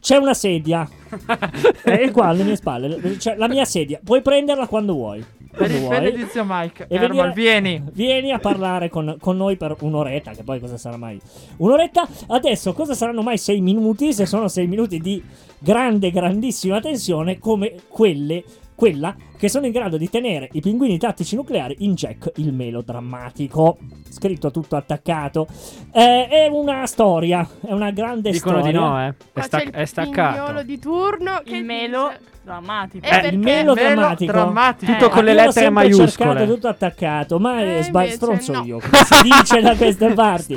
[0.00, 0.88] C'è una sedia.
[1.84, 3.16] è qua alle mie spalle.
[3.18, 4.00] C'è la mia sedia.
[4.02, 5.22] Puoi prenderla quando vuoi.
[5.56, 5.98] Quando vuoi.
[5.98, 6.86] Benedizio Mike.
[6.88, 7.82] E Ermal, vieni.
[7.92, 11.20] Vieni a parlare con, con noi per un'oretta, che poi cosa sarà mai?
[11.58, 12.08] Un'oretta?
[12.28, 15.22] Adesso cosa saranno mai sei minuti se sono sei minuti di
[15.58, 18.44] grande, grandissima tensione come quelle,
[18.80, 23.76] quella che sono in grado di tenere i pinguini tattici nucleari in Jack il melodrammatico.
[24.08, 25.46] Scritto tutto attaccato.
[25.92, 28.72] Eh, è una storia, è una grande Dicono storia.
[28.72, 29.14] di no, eh.
[29.34, 30.42] È, sta- il è staccato.
[30.44, 32.10] pignolo di turno che Il melo
[32.42, 33.04] drammatico.
[33.06, 33.36] Eh, Eh, il perché?
[33.36, 34.32] melodrammatico.
[34.32, 34.92] Melodrammatico.
[34.92, 36.06] Tutto Eh, con le lettere sempre maiuscole.
[36.30, 38.64] cercato tutto attaccato, ma Eh, è sba- stronzo no.
[38.64, 40.56] io, si dice da queste parti.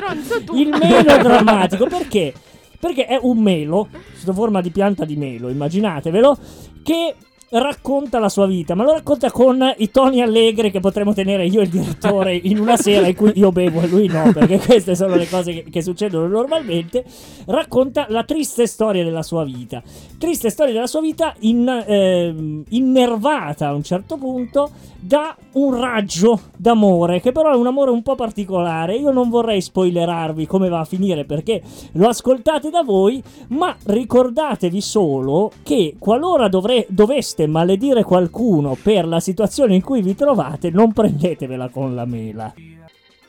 [0.53, 2.33] Il melodrammatico perché?
[2.79, 6.38] Perché è un melo, sotto forma di pianta di melo, immaginatevelo,
[6.83, 7.15] che
[7.53, 11.59] racconta la sua vita, ma lo racconta con i toni allegri che potremmo tenere io
[11.59, 14.95] e il direttore in una sera in cui io bevo e lui no, perché queste
[14.95, 17.03] sono le cose che, che succedono normalmente.
[17.45, 19.81] Racconta la triste storia della sua vita.
[20.17, 26.39] Triste storia della sua vita in, ehm, innervata a un certo punto da un raggio
[26.55, 28.95] d'amore, che però è un amore un po' particolare.
[28.95, 31.61] Io non vorrei spoilerarvi come va a finire perché
[31.93, 39.19] lo ascoltate da voi, ma ricordatevi solo che qualora dovre- doveste maledire qualcuno per la
[39.19, 42.53] situazione in cui vi trovate, non prendetevela con la mela.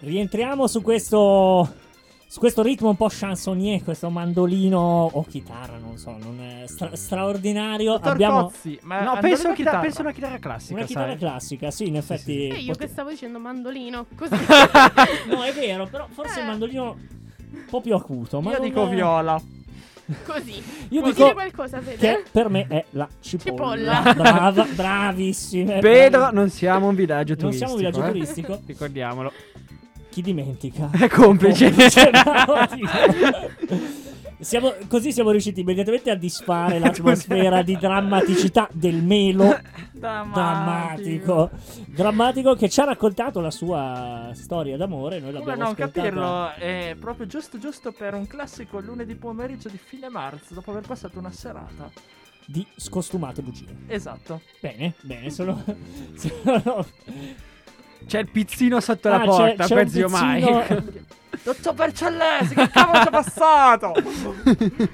[0.01, 1.83] Rientriamo su questo
[2.27, 6.97] su questo ritmo un po' chansonnier, questo mandolino o chitarra, non so, non è stra-
[6.97, 7.93] straordinario.
[7.93, 11.07] Dottor Abbiamo Cozzi, ma No, penso, alla a chitarra, penso una chitarra classica, una chitarra
[11.11, 11.17] sai.
[11.19, 12.49] classica, sì, in effetti.
[12.49, 14.07] E io pot- che stavo dicendo mandolino.
[14.17, 14.35] Così.
[15.31, 16.49] No, è vero, però forse il Eh.
[16.49, 16.85] mandolino
[17.53, 18.41] un po' più acuto.
[18.41, 19.41] Ma Io dico è- viola.
[20.27, 20.63] così.
[20.91, 21.97] Io Vuoi dico dire qualcosa, Fede?
[21.97, 24.03] che per me è la cipolla.
[24.03, 24.15] Cipolla.
[24.15, 25.79] Brava, bravissime.
[25.79, 27.67] Pedro, non siamo un villaggio non turistico.
[27.67, 28.11] siamo un villaggio eh.
[28.13, 28.61] turistico.
[28.67, 29.33] Ricordiamolo.
[30.11, 30.91] Chi dimentica?
[30.93, 31.73] È complice.
[31.91, 34.14] Cioè, bravo, dico.
[34.41, 39.59] Siamo- così siamo riusciti immediatamente a disfare l'atmosfera di drammaticità del melo
[39.93, 41.51] drammatico.
[41.87, 45.21] Drammatico che ci ha raccontato la sua storia d'amore.
[45.21, 45.93] Noi Come l'abbiamo non ascoltata.
[46.01, 46.53] capirlo?
[46.55, 51.19] È proprio giusto giusto per un classico lunedì pomeriggio di fine marzo, dopo aver passato
[51.19, 51.91] una serata.
[52.47, 53.65] Di scostumate bugie.
[53.87, 54.43] Esatto.
[54.61, 55.63] Bene, bene, sono.
[56.17, 56.87] sono-
[58.07, 61.03] C'è il pizzino sotto Ah, la c'è- porta, c'è per un zio pizzino- Mike.
[61.45, 63.93] Dottor Bercellesi, che cavolo ci è passato?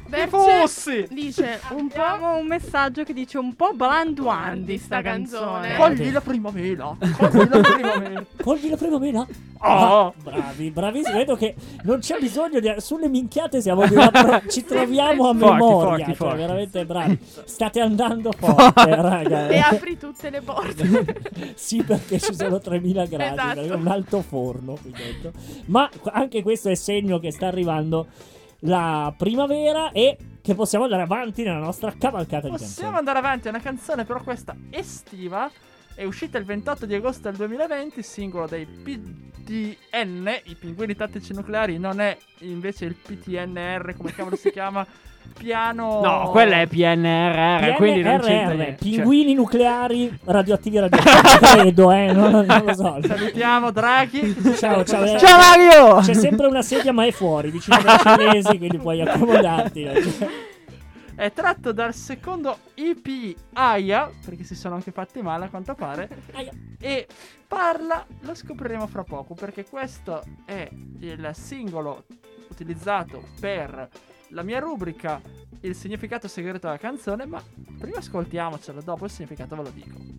[0.08, 1.06] Berce Fossi!
[1.08, 2.38] dice un po'.
[2.40, 5.76] Un messaggio che dice un po' branduandi sta canzone.
[5.76, 5.96] canzone.
[5.96, 6.96] Cogli la prima mela.
[6.98, 8.24] Cogli la prima mela.
[8.42, 9.26] Cogli la prima mela?
[9.62, 10.14] Oh.
[10.23, 11.18] Bravi, bravissimi.
[11.18, 12.73] Vedo che non c'è bisogno di.
[12.79, 15.88] Sulle minchiate siamo di una pro- ci troviamo a Forti, memoria.
[15.88, 16.37] forti, cioè, forti.
[16.37, 17.18] veramente bravi.
[17.44, 19.49] State andando forte, raga.
[19.49, 21.53] E apri tutte le porte.
[21.57, 23.35] sì, perché ci sono 3000 gradi.
[23.35, 23.61] Esatto.
[23.61, 25.33] è un alto forno qui dentro.
[25.66, 28.07] Ma anche questo è segno che sta arrivando
[28.61, 32.96] la primavera e che possiamo andare avanti nella nostra cavalcata di Possiamo canzoni.
[32.96, 35.51] andare avanti, è una canzone però questa estiva.
[36.00, 41.76] È uscita il 28 di agosto del 2020, singolo dei PDN, i pinguini tattici nucleari,
[41.76, 44.86] non è invece il PTNR, come cavolo si chiama,
[45.36, 46.00] piano...
[46.02, 48.64] No, quella è PNRR, quindi non c'entra PNRR.
[48.64, 51.38] Cioè, pinguini nucleari radioattivi radioattivi.
[51.38, 52.98] credo, eh, non, non lo so.
[53.06, 54.34] Salutiamo Draghi.
[54.56, 55.04] Ciao, ciao.
[55.04, 55.18] eh.
[55.18, 56.00] Ciao Mario!
[56.00, 59.86] C'è sempre una sedia, ma è fuori, vicino ai cinesi, quindi puoi accomodarti.
[61.20, 66.09] È tratto dal secondo EP AIA, perché si sono anche fatti male a quanto pare.
[66.83, 67.06] E
[67.46, 70.66] parla, lo scopriremo fra poco, perché questo è
[71.00, 72.06] il singolo
[72.48, 73.87] utilizzato per
[74.28, 75.20] la mia rubrica
[75.61, 77.42] Il significato segreto della canzone, ma
[77.78, 80.10] prima ascoltiamocelo, dopo il significato ve lo dico.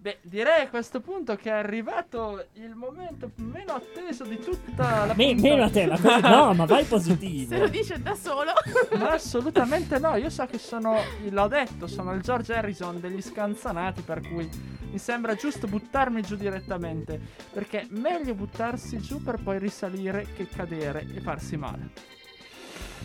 [0.00, 5.12] Beh, direi a questo punto che è arrivato il momento meno atteso di tutta la
[5.14, 5.48] Me- puntata.
[5.48, 7.66] meno a te, ma così, no, ma vai Se lo positivo.
[7.68, 8.52] dice da solo.
[8.98, 10.96] Ma assolutamente no, io so che sono,
[11.28, 14.48] l'ho detto, sono il George Harrison degli scanzanati, per cui
[14.90, 17.20] mi sembra giusto buttarmi giù direttamente,
[17.52, 21.90] perché meglio buttarsi giù per poi risalire che cadere e farsi male.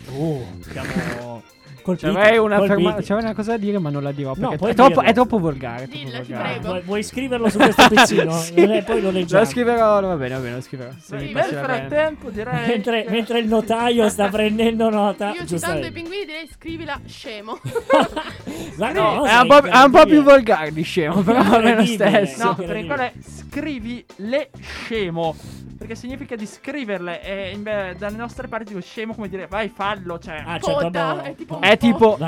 [0.08, 1.42] Uh, siamo
[1.82, 2.06] colpiti.
[2.12, 2.82] C'avrei una, colpiti.
[2.82, 4.32] ferma- c'avrei una cosa da dire, ma non la dirò.
[4.36, 5.84] No, Perché puoi è, troppo, è troppo volgare.
[5.84, 6.42] è troppo volgare.
[6.50, 6.66] prego.
[6.68, 8.32] Vuoi, vuoi scriverlo su questo pizzino?
[8.32, 8.82] Sì.
[8.84, 9.42] Poi lo leggiamo.
[9.42, 10.90] Lo scriverò, va bene, va bene, lo scriverò.
[11.00, 12.66] Se mi Nel frattempo direi...
[12.66, 15.32] Mentre, che- mentre il notaio sta prendendo nota.
[15.32, 17.58] Io citando i pinguini direi scrivila scemo.
[18.76, 21.58] Ma No, no, È un, po', è un po' più volgare di scemo, però va
[21.58, 22.44] bene lo stesso.
[22.44, 25.34] No, Sì, per quale scrivi le scemo.
[25.78, 27.22] Perché significa di scriverle.
[27.22, 30.18] E in- beh, dalle nostre parti dico scemo come dire vai fallo.
[30.18, 30.42] Cioè.
[30.46, 32.16] Ah, cioè, Coda, è tipo un È po'- tipo...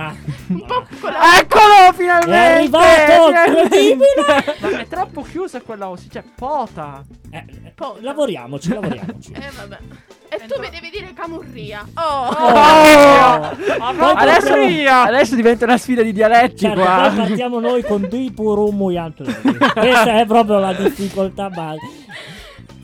[0.49, 0.85] Un po'.
[1.41, 2.33] Eccolo, finalmente!
[2.33, 3.31] È arrivato!
[4.71, 7.05] Ma è troppo chiusa quella O, si cioè pota.
[7.31, 7.99] Eh, Pota.
[8.03, 9.33] lavoriamoci, lavoriamoci.
[9.37, 9.79] Eh vabbè.
[10.31, 11.87] E tu mi devi dire camurria.
[11.95, 12.27] Oh.
[12.29, 13.57] Oh!
[13.97, 14.53] Poi Adesso,
[15.07, 17.07] adesso diventa una sfida di dialetti Certo, qua.
[17.09, 19.25] poi partiamo noi con due purum muianto.
[19.25, 21.81] Questa è proprio la difficoltà base.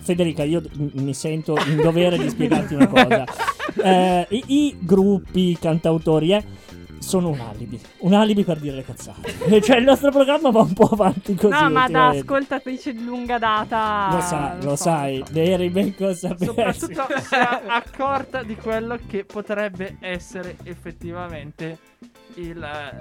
[0.01, 0.63] Federica, io
[0.95, 3.25] mi sento in dovere di spiegarti una cosa.
[3.83, 6.45] Eh, i, i gruppi, i cantautori, eh,
[7.05, 7.79] sono un alibi.
[7.99, 9.61] Un alibi per dire le cazzate.
[9.61, 11.53] cioè, il nostro programma va un po' avanti così.
[11.53, 14.09] No, ma da ascoltatrice di lunga data.
[14.11, 14.83] Lo sai, lo so.
[14.85, 16.73] sai, eri ben consapevole.
[16.73, 21.79] Soprattutto si è accorta di quello che potrebbe essere effettivamente
[22.37, 22.59] il,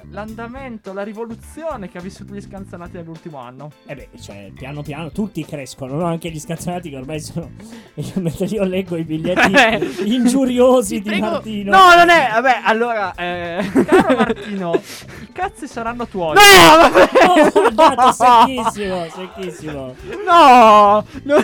[0.10, 3.72] l'andamento, la rivoluzione che ha vissuto gli scanzonati nell'ultimo anno.
[3.86, 6.06] Eh beh, cioè, piano piano tutti crescono, no?
[6.06, 7.52] Anche gli scanzonati che ormai sono...
[7.96, 11.26] Io, mentre io leggo i biglietti ingiuriosi Ti di prego.
[11.30, 11.72] Martino.
[11.72, 12.30] No, non è.
[12.32, 13.13] Vabbè, allora.
[13.15, 13.72] Eh...
[13.86, 16.36] Caro Martino, i cazzi saranno tuoi.
[16.36, 17.12] No, vabbè.
[17.34, 19.96] Oh, andato secchissimo, secchissimo.
[20.26, 21.36] No, no.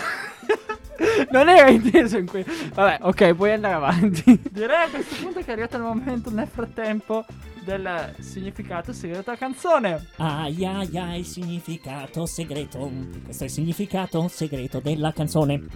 [1.31, 2.45] non era inteso in quel.
[2.73, 4.41] Vabbè, ok, puoi andare avanti.
[4.51, 7.25] Direi a questo punto che è arrivato il momento nel frattempo
[7.69, 10.07] del significato segreto della canzone.
[10.17, 12.91] Ai ai ai, significato segreto.
[13.23, 15.67] Questo è il significato segreto della canzone.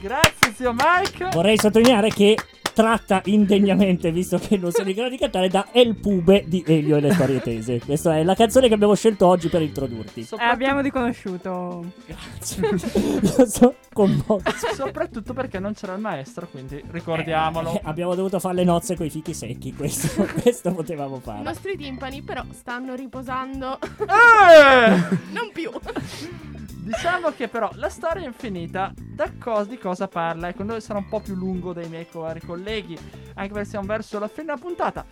[0.00, 1.28] Grazie zio Mike.
[1.32, 2.36] Vorrei sottolineare che
[2.72, 6.96] tratta indegnamente, visto che non sono in grado di cantare, da El Pube di Elio
[6.96, 7.78] e le storie tese.
[7.80, 10.26] Questa è la canzone che abbiamo scelto oggi per introdurti.
[10.38, 11.84] Eh, abbiamo riconosciuto.
[12.06, 12.78] Grazie.
[13.46, 14.74] Sono commosso.
[14.74, 17.74] soprattutto perché non c'era il maestro, quindi ricordiamolo.
[17.74, 19.72] Eh, abbiamo dovuto fare le nozze con i fichi secchi.
[19.74, 21.42] Questo, questo potevamo I fare.
[21.42, 23.78] nostri timpani però stanno riposando.
[23.80, 25.18] Eh!
[25.32, 25.70] non più.
[26.82, 28.92] Diciamo che però la storia è infinita.
[28.96, 30.48] Da cosa, di cosa parla?
[30.48, 32.98] Ecco, noi sarà un po' più lungo dei miei cari colleghi,
[33.34, 35.04] anche perché siamo verso la fine della puntata.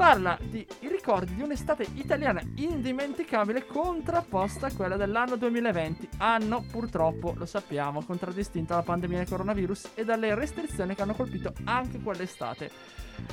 [0.00, 7.44] Parla di ricordi di un'estate italiana indimenticabile contrapposta a quella dell'anno 2020, anno purtroppo, lo
[7.44, 12.70] sappiamo, contraddistinto dalla pandemia del coronavirus e dalle restrizioni che hanno colpito anche quell'estate.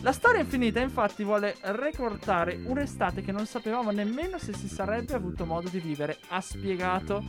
[0.01, 5.45] La storia infinita infatti vuole ricordare un'estate che non sapevamo nemmeno se si sarebbe avuto
[5.45, 7.23] modo di vivere, ha spiegato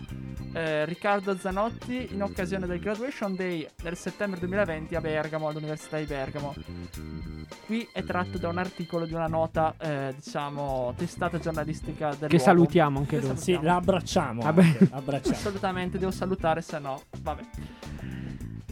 [0.53, 6.07] eh, Riccardo Zanotti in occasione del Graduation Day del settembre 2020 a Bergamo, all'Università di
[6.07, 6.55] Bergamo.
[7.67, 12.39] Qui è tratto da un articolo di una nota, eh, diciamo, testata giornalistica del Che
[12.39, 13.37] salutiamo anche Che lui.
[13.37, 14.43] Sì, la abbracciamo.
[14.43, 14.63] Vabbè.
[14.63, 15.37] anche, abbracciamo.
[15.37, 17.43] Assolutamente, devo salutare, se no, vabbè.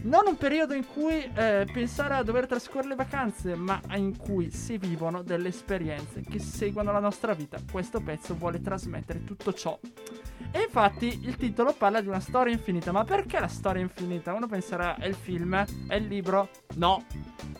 [0.03, 4.53] Non un periodo in cui eh, pensare a dover trascorrere le vacanze, ma in cui
[4.53, 7.59] si vivono delle esperienze che seguono la nostra vita.
[7.71, 9.77] Questo pezzo vuole trasmettere tutto ciò.
[10.57, 12.91] E infatti il titolo parla di una storia infinita.
[12.91, 14.33] Ma perché la storia infinita?
[14.33, 15.55] Uno penserà è il film,
[15.87, 16.49] è il libro?
[16.77, 17.05] No.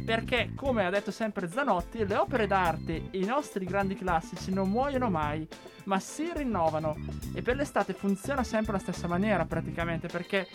[0.03, 4.71] Perché, come ha detto sempre Zanotti, le opere d'arte e i nostri grandi classici non
[4.71, 5.47] muoiono mai,
[5.85, 6.97] ma si rinnovano.
[7.35, 10.49] E per l'estate funziona sempre alla stessa maniera, praticamente, perché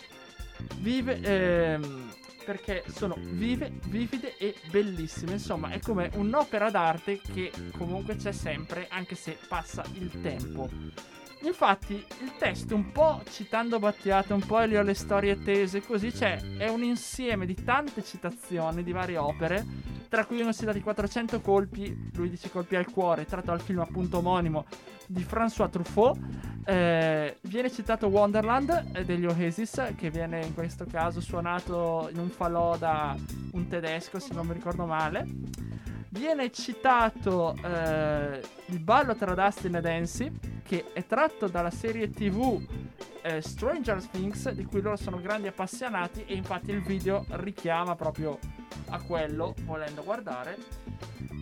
[0.78, 1.20] vive.
[1.20, 2.10] ehm,
[2.44, 5.34] perché sono vive, vivide e bellissime.
[5.34, 10.68] Insomma, è come un'opera d'arte che comunque c'è sempre, anche se passa il tempo.
[11.44, 16.68] Infatti, il testo, un po' citando Battiato, un po' Elio storie tese, così c'è, è
[16.68, 19.66] un insieme di tante citazioni di varie opere,
[20.08, 23.60] tra cui uno si dà di 400 colpi, lui dice colpi al cuore, tratto dal
[23.60, 24.66] film appunto omonimo
[25.08, 26.16] di François Truffaut.
[26.64, 32.28] Eh, viene citato Wonderland eh, degli Oasis, che viene in questo caso suonato in un
[32.28, 33.16] falò da
[33.52, 35.26] un tedesco, se non mi ricordo male.
[36.10, 42.60] Viene citato eh, il ballo tra Dustin e Dancy che è tratto dalla serie tv
[43.22, 48.38] eh, Stranger Things, di cui loro sono grandi appassionati e infatti il video richiama proprio
[48.90, 50.90] a quello, volendo guardare.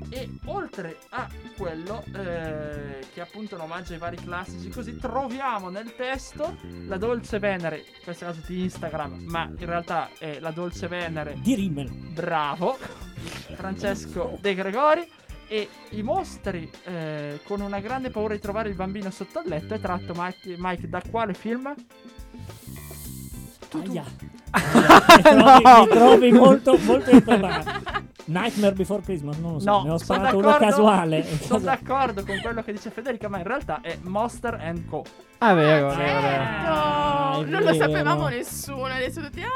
[0.09, 5.69] E oltre a quello, eh, che è appunto un omaggio ai vari classici, così troviamo
[5.69, 6.57] nel testo
[6.87, 11.37] la Dolce Venere, in questo caso di Instagram, ma in realtà è la Dolce Venere
[11.41, 11.91] Di Rimmel.
[12.13, 12.77] Bravo,
[13.55, 15.19] Francesco De Gregori.
[15.53, 19.75] E i mostri eh, con una grande paura di trovare il bambino sotto il letto
[19.75, 21.75] è tratto Mike, Mike da quale film?
[23.73, 24.05] Aia.
[24.53, 28.09] mi, trovi, mi trovi molto, molto impreparato.
[28.27, 31.25] Nightmare Before Christmas, non lo so, No, ne ho sono sparato uno d'accordo- casuale.
[31.41, 35.05] Sono d'accordo con quello che dice Federica, ma in realtà è Monster and Co.
[35.39, 36.43] Ah, vero, vero, Certo, vero.
[36.45, 37.75] Ah, è non lo vero.
[37.85, 38.85] sapevamo nessuno.
[38.87, 39.49] Adesso tutti, ah,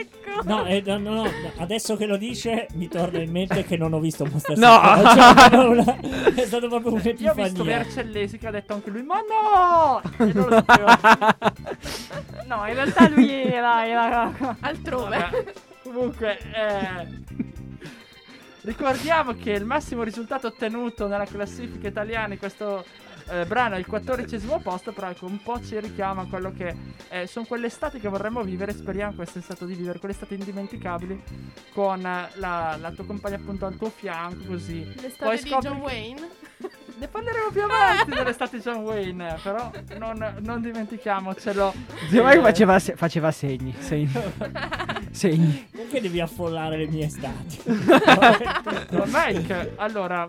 [0.00, 0.42] ecco.
[0.44, 3.92] No, eh, no, no, no, adesso che lo dice mi torna in mente che non
[3.92, 4.80] ho visto Monster No!
[4.80, 5.98] Cioè, una-
[6.34, 7.76] è stato proprio Io ho visto un'epifania.
[7.78, 10.00] Vercellesi che ha detto anche lui, ma no!
[10.24, 11.52] E non lo sapevo.
[12.46, 13.86] No, in realtà lui era.
[13.86, 14.32] era...
[14.60, 15.18] Altrove.
[15.18, 15.44] Vabbè,
[15.82, 17.08] Comunque, eh,
[18.64, 22.84] ricordiamo che il massimo risultato ottenuto nella classifica italiana in questo
[23.28, 26.74] eh, brano è il quattordicesimo posto, però ecco, un po' ci richiama a quello che
[27.08, 28.72] eh, sono quelle estati che vorremmo vivere.
[28.72, 31.22] Speriamo quest'estate di vivere quelle estati indimenticabili
[31.72, 34.84] con eh, la, la tua compagna appunto al tuo fianco, così.
[35.00, 36.28] L'estate Poi di John Wayne.
[36.96, 41.74] Ne parleremo più avanti dell'estate John Wayne, però non, non dimentichiamocelo.
[42.08, 43.74] Zio Mike Eh, faceva, se- faceva segni.
[43.80, 44.12] Segni.
[45.14, 45.66] segni.
[45.70, 47.60] Perché devi affollare le mie estati?
[49.06, 50.28] Mike, allora,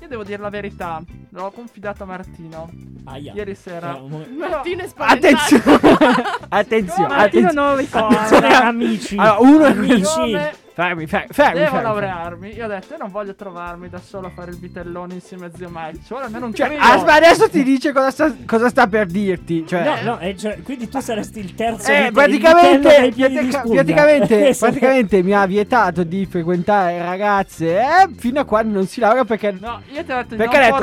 [0.00, 1.02] io devo dire la verità.
[1.36, 2.70] L'ho confidato a Martino
[3.04, 3.32] Aia.
[3.34, 3.92] ieri sera.
[3.92, 5.34] Cioè, Martino è spaventato.
[6.48, 6.48] Attenzione.
[6.48, 7.08] Attenzione.
[7.08, 7.52] Martino attenzione.
[7.52, 8.06] non lo ricorda.
[8.20, 9.16] Attenzione amici.
[9.18, 10.38] Allora, uno amici.
[10.76, 11.54] Fermi, fermi, fermi.
[11.60, 11.82] devo fermi.
[11.84, 15.46] laurearmi, io ho detto, io non voglio trovarmi da solo a fare il vitellone insieme
[15.46, 16.00] a zio Mike.
[16.00, 16.78] Ci vuole almeno un Cioè, trio.
[16.82, 19.66] aspetta, adesso ti dice cosa sta, cosa sta per dirti.
[19.66, 24.38] Cioè, No, no, eh, cioè, quindi tu saresti il terzo Eh, praticamente, di pratica- praticamente,
[24.38, 29.24] Questo- praticamente mi ha vietato di frequentare ragazze eh, fino a quando non si laurea
[29.24, 29.52] perché...
[29.58, 30.76] No, io ti ho detto di Perché non ha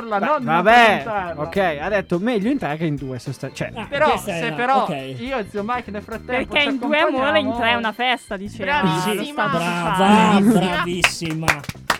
[0.00, 3.18] portarla, Va- non vabbè, ok, ha detto meglio in tre che in due.
[3.18, 5.14] Sosta- cioè, Ah, Però, se però ok.
[5.18, 8.36] io e zio Mike nel frattempo Perché in due amore, in tre è una festa,
[8.36, 8.80] diceva.
[8.80, 9.14] Bravissima.
[9.14, 9.96] lo Stato Brava.
[10.40, 10.60] Bravissima.
[10.60, 11.46] bravissima.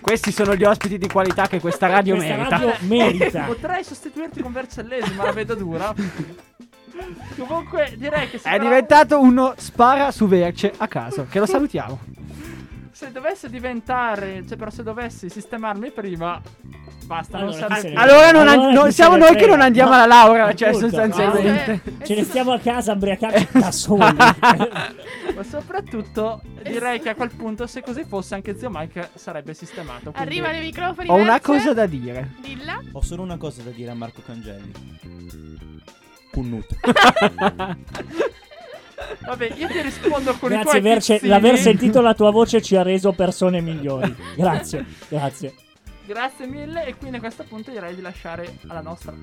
[0.00, 2.56] questi sono gli ospiti di qualità che questa radio Questa merita.
[2.56, 3.42] radio merita.
[3.44, 5.94] Potrei sostituirti con Vercellesi, ma la vedo dura.
[7.38, 11.98] Comunque, direi che È però- diventato uno spara su Verce a caso, che lo salutiamo.
[13.06, 16.38] Se dovesse diventare, cioè, però se dovessi sistemarmi prima,
[17.06, 17.92] basta, non Allora, ne più.
[17.96, 20.88] Allora, non Allora an- non- siamo noi che non andiamo No, alla laurea, cioè appunto.
[20.88, 21.80] sostanzialmente.
[21.98, 24.04] Eh, Ce ne stiamo a casa a ubriacarci da soli.
[25.34, 30.10] Ma soprattutto, direi che a quel punto, se così fosse, anche zio Mike sarebbe sistemato.
[30.12, 31.08] quindi- Arrivano i microfoni.
[31.08, 32.32] Ho una cosa da dire.
[32.42, 32.80] Dilla.
[32.92, 34.72] Ho solo una cosa da dire a Marco Cangelli.
[36.30, 36.66] Punnut.
[39.24, 41.20] Vabbè, io ti rispondo con i Grazie, tuoi Verce.
[41.22, 44.14] L'aver sentito la tua voce ci ha reso persone migliori.
[44.36, 45.54] Grazie, grazie.
[46.06, 46.86] Grazie mille.
[46.86, 49.14] E quindi a questo punto direi di lasciare alla nostra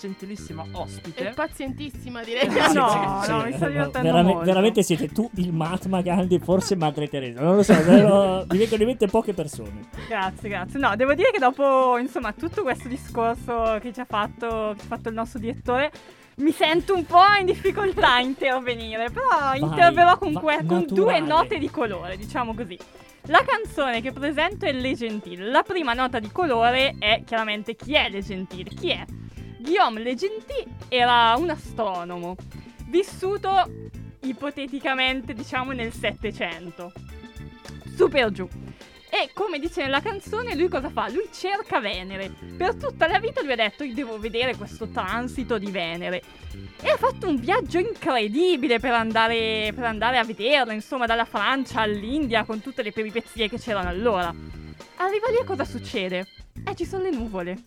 [0.00, 1.32] gentilissima ospite.
[1.36, 2.48] pazientissima, direi.
[2.48, 4.44] Eh, Sì, no, sì, no, sì, mi sto no, divertendo verame- molto.
[4.44, 7.40] Veramente siete tu, il Mahatma Gandhi, forse Madre Teresa.
[7.42, 9.86] Non lo so, però mi vengono in mente poche persone.
[10.08, 10.80] Grazie, grazie.
[10.80, 14.86] No, devo dire che dopo, insomma, tutto questo discorso che ci ha fatto, che ci
[14.86, 15.92] ha fatto il nostro direttore,
[16.36, 19.10] mi sento un po' in difficoltà a intervenire.
[19.10, 22.78] Però interverrò con, que- con due note di colore, diciamo così.
[23.26, 25.44] La canzone che presento è Le Gentili.
[25.44, 28.74] La prima nota di colore è chiaramente chi è Le Gentili.
[28.74, 29.04] Chi è?
[29.58, 32.34] Guillaume Le Gentili era un astronomo
[32.88, 33.64] vissuto
[34.22, 36.92] ipoteticamente, diciamo, nel Settecento.
[37.94, 38.48] Super giù.
[39.14, 41.10] E come dice nella canzone, lui cosa fa?
[41.10, 42.32] Lui cerca Venere.
[42.56, 46.22] Per tutta la vita lui ha detto: Io devo vedere questo transito di Venere.
[46.80, 51.82] E ha fatto un viaggio incredibile per andare, per andare a vederlo, insomma, dalla Francia
[51.82, 54.34] all'India con tutte le peripezie che c'erano allora.
[54.96, 56.26] Arriva lì e cosa succede?
[56.64, 57.58] Eh, ci sono le nuvole.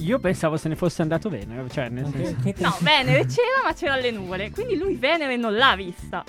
[0.00, 2.62] Io pensavo se ne fosse andato bene, cioè nel senso...
[2.62, 4.50] No, Venere c'era, ma c'erano le nuvole.
[4.50, 6.22] Quindi lui Venere non l'ha vista.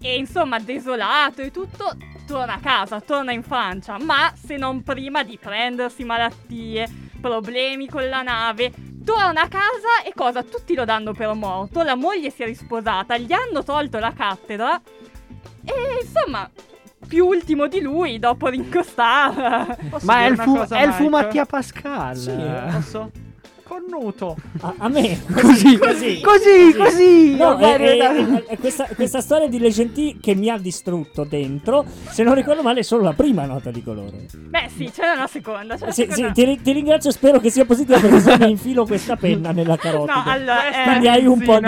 [0.00, 1.94] E insomma, desolato e tutto,
[2.26, 3.98] torna a casa, torna in Francia.
[3.98, 6.88] Ma se non prima di prendersi malattie,
[7.20, 8.72] problemi con la nave.
[9.04, 10.42] Torna a casa e cosa?
[10.42, 11.82] Tutti lo danno per morto.
[11.82, 14.80] La moglie si è risposata, gli hanno tolto la cattedra.
[15.64, 16.50] E insomma,
[17.06, 19.76] più ultimo di lui, dopo Rinco Starr.
[20.02, 22.16] Ma è il, fu- è il fu Mattia Pascal.
[22.16, 22.34] Sì,
[22.70, 23.10] Posso?
[23.66, 24.36] Connuto.
[24.60, 26.20] A, a me Così, così,
[26.76, 27.34] così.
[27.34, 31.24] No, ormai è, è- è- è questa, questa storia di Legenti che mi ha distrutto
[31.24, 31.84] dentro.
[32.10, 34.26] Se non ricordo male, è solo la prima nota di colore.
[34.36, 35.76] Beh, sì, c'è una seconda.
[35.76, 36.32] C'è una Sì, seconda.
[36.34, 39.76] sì, ti, ti ringrazio, spero che sia positivo perché se mi infilo questa penna nella
[39.76, 40.12] carotide.
[40.12, 41.66] No, allora, eh, Quindi hai un po' di...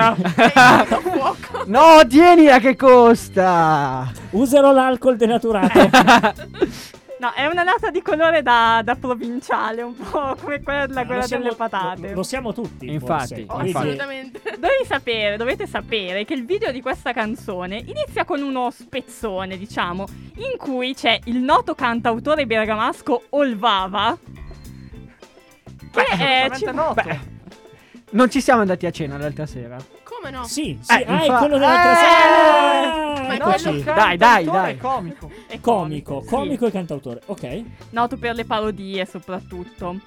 [1.02, 1.64] fuoco.
[1.66, 4.10] No, tienila che costa.
[4.30, 5.80] Userò l'alcol denaturato.
[7.26, 11.26] no, è una nota di colore da, da provinciale, un po' come quella, quella Lo
[11.26, 12.08] siamo- delle patate.
[12.08, 12.90] Lo, lo siamo tutti.
[12.92, 13.44] Infatti, forse.
[13.48, 14.40] Oh, Quindi- assolutamente.
[14.58, 20.06] Devi sapere, dovete sapere che il video di questa canzone inizia con uno spezzone, diciamo,
[20.36, 24.16] in cui c'è il noto cantautore bergamasco Olvava.
[25.92, 27.02] Che è, Assolutamente noto.
[27.02, 27.18] Beh,
[28.10, 29.76] non ci siamo andati a cena l'altra sera.
[30.26, 30.44] Come no?
[30.44, 31.96] Sì, sì, Eh, ah, è quello dell'altra Eh!
[31.96, 33.26] sera.
[33.26, 33.62] Ma è Eccoci.
[33.64, 34.72] quello- Dai, dai, Cantautore dai.
[34.72, 35.30] e comico.
[35.46, 36.28] è Comico, sì.
[36.28, 37.20] comico e cantautore.
[37.26, 37.62] Ok.
[37.90, 40.00] noto per le parodie soprattutto.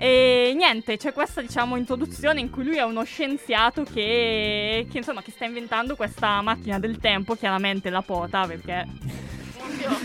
[0.00, 5.22] E niente, c'è questa diciamo introduzione in cui lui è uno scienziato che, che insomma
[5.22, 8.86] che sta inventando questa macchina del tempo, chiaramente la pota perché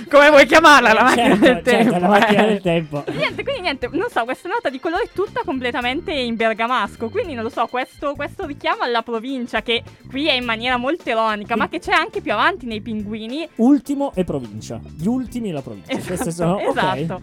[0.09, 1.97] Come vuoi chiamarla la macchina Certo, del certo, tempo?
[1.97, 2.47] la macchina eh?
[2.47, 3.03] del tempo.
[3.11, 7.34] Niente, quindi niente, non so, questa nota di colore è tutta completamente in bergamasco, quindi
[7.34, 11.55] non lo so, questo, questo richiamo alla provincia che qui è in maniera molto ironica,
[11.55, 13.47] ma che c'è anche più avanti nei pinguini.
[13.55, 14.80] Ultimo e provincia.
[14.95, 15.97] Gli ultimi e la provincia.
[15.97, 17.22] Queste sono esatto.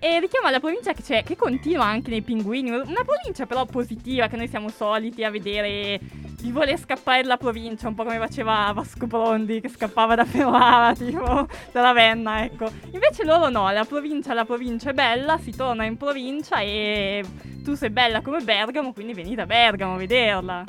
[0.00, 4.28] E richiama la provincia che, c'è, che continua anche nei pinguini, una provincia però positiva
[4.28, 5.98] che noi siamo soliti a vedere
[6.40, 10.94] di voler scappare dalla provincia, un po' come faceva Vasco Prondi che scappava da Ferrara,
[10.96, 12.70] tipo da Ravenna, ecco.
[12.92, 17.24] Invece loro no, la provincia, la provincia è bella, si torna in provincia e
[17.64, 20.64] tu sei bella come Bergamo, quindi venite a Bergamo a vederla.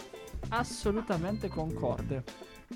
[0.49, 2.23] Assolutamente concorde.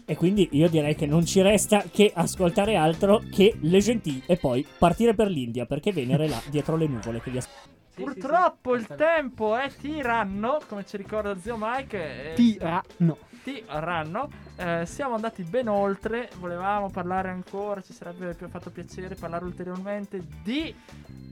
[0.05, 4.37] E quindi io direi che non ci resta che ascoltare altro che Le Gentil e
[4.37, 7.82] poi partire per l'India perché Venere è là dietro le nuvole che vi aspetta.
[7.95, 12.33] Purtroppo il tempo è tiranno, come ci ricorda zio Mike.
[12.35, 13.17] Tirano.
[13.43, 14.29] tiranno.
[14.55, 16.29] Eh, siamo andati ben oltre.
[16.39, 17.81] Volevamo parlare ancora.
[17.81, 20.73] Ci sarebbe pi- fatto piacere parlare ulteriormente di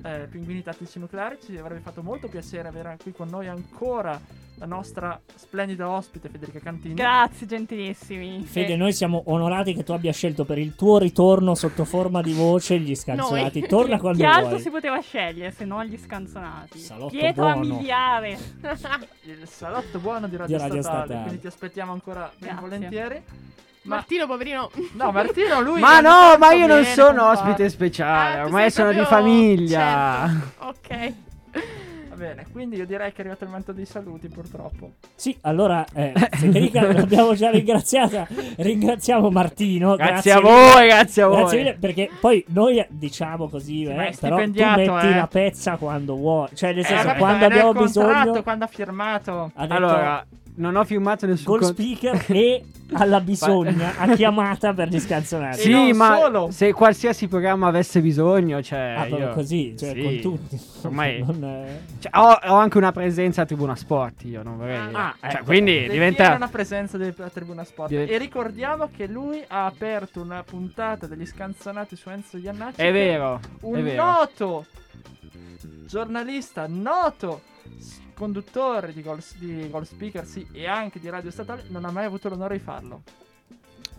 [0.04, 1.38] eh, pinguini tattici nucleari.
[1.44, 4.20] Ci avrebbe fatto molto piacere avere qui con noi ancora
[4.62, 6.94] la nostra splendida ospite Federica Cantini.
[6.94, 8.44] Grazie, gentilissimi.
[8.44, 12.22] Fede, Eh, noi siamo onorati che tu abbia scelto per il tuo ritorno sotto forma
[12.22, 13.60] di voce gli scanzonati.
[13.62, 13.70] Noi.
[13.70, 14.62] Torna quando altro vuoi.
[14.62, 16.78] si poteva scegliere se non gli scanzonati?
[16.78, 17.74] Salotto Pietro buono.
[17.76, 18.38] Amiliare.
[19.24, 21.24] il salotto buono di Radio, Di Radio Statale, Statale.
[21.24, 22.60] Quindi ti aspettiamo ancora ben Grazie.
[23.12, 23.40] Volentieri.
[23.84, 24.70] Ma Martino, poverino.
[24.94, 25.80] no, Martino, lui.
[25.82, 30.30] Ma no, ma io non sono ospite speciale, Ah, ormai sono di proprio- famiglia.
[30.30, 30.68] Certo.
[30.68, 31.14] Ok.
[32.10, 34.92] Va bene, quindi io direi che è arrivato il momento dei saluti, purtroppo.
[35.16, 38.28] Sì, allora eh, Federica l'abbiamo già ringraziata.
[38.58, 39.96] Ringraziamo Martino.
[39.96, 41.38] Grazie a voi, grazie a voi.
[41.38, 44.60] Grazie mille, perché poi noi diciamo così, Sì, eh, però tu metti
[45.08, 45.16] eh.
[45.16, 49.52] la pezza quando vuoi, cioè nel Eh, senso vabbè, quando abbiamo bisogno Quando ha firmato.
[49.56, 50.26] ha detto Allora,
[50.62, 55.60] non ho firmato nessun goal con- speaker e alla bisogna ha chiamata per gli scanzonati.
[55.60, 56.52] E Sì, ma solo.
[56.52, 60.02] se qualsiasi programma avesse bisogno, cioè, Ah, io- così, cioè sì.
[60.02, 60.62] con tutti.
[60.84, 64.78] Ormai- Non, eh, Cioè, ho, ho anche una presenza a Tribuna Sport, io non vorrei...
[64.92, 65.44] Ah, cioè, ecco.
[65.46, 66.36] quindi diventa...
[66.36, 67.90] una presenza del a Tribuna Sport.
[67.90, 72.82] Diventa- E ricordiamo che lui ha aperto una puntata degli scanzonati su Enzo Iannacci.
[72.82, 74.04] È vero, Un è vero.
[74.04, 74.66] noto
[75.86, 77.42] giornalista, noto
[78.22, 82.06] conduttore di Goal, di Goal Speaker, sì, e anche di Radio Statale, non ha mai
[82.06, 83.02] avuto l'onore di farlo.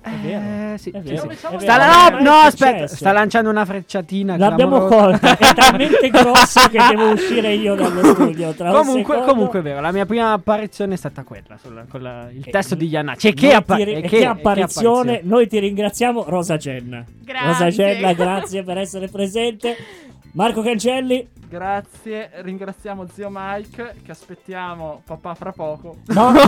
[0.01, 1.21] È vero, Eh, sì, è sì, vero, sì.
[1.23, 4.37] Come siamo è Sta vero, la- ma è no, aspetta, sta lanciando una frecciatina.
[4.37, 8.53] L'abbiamo colta, è talmente grossa che devo uscire io dallo studio.
[8.57, 9.25] Comunque, secondo.
[9.25, 12.51] comunque è vero, la mia prima apparizione è stata quella, sulla- con la- il E-
[12.51, 13.29] testo di Iannacci.
[13.29, 17.05] E che, appa- ri- e che- che che apparizione, noi ti ringraziamo, Rosa Genna.
[17.25, 17.47] Grazie.
[17.49, 19.77] Rosa Genna, grazie per essere presente.
[20.33, 25.97] Marco Cancelli, Grazie, ringraziamo zio Mike, che aspettiamo papà fra poco.
[26.07, 26.41] no, no,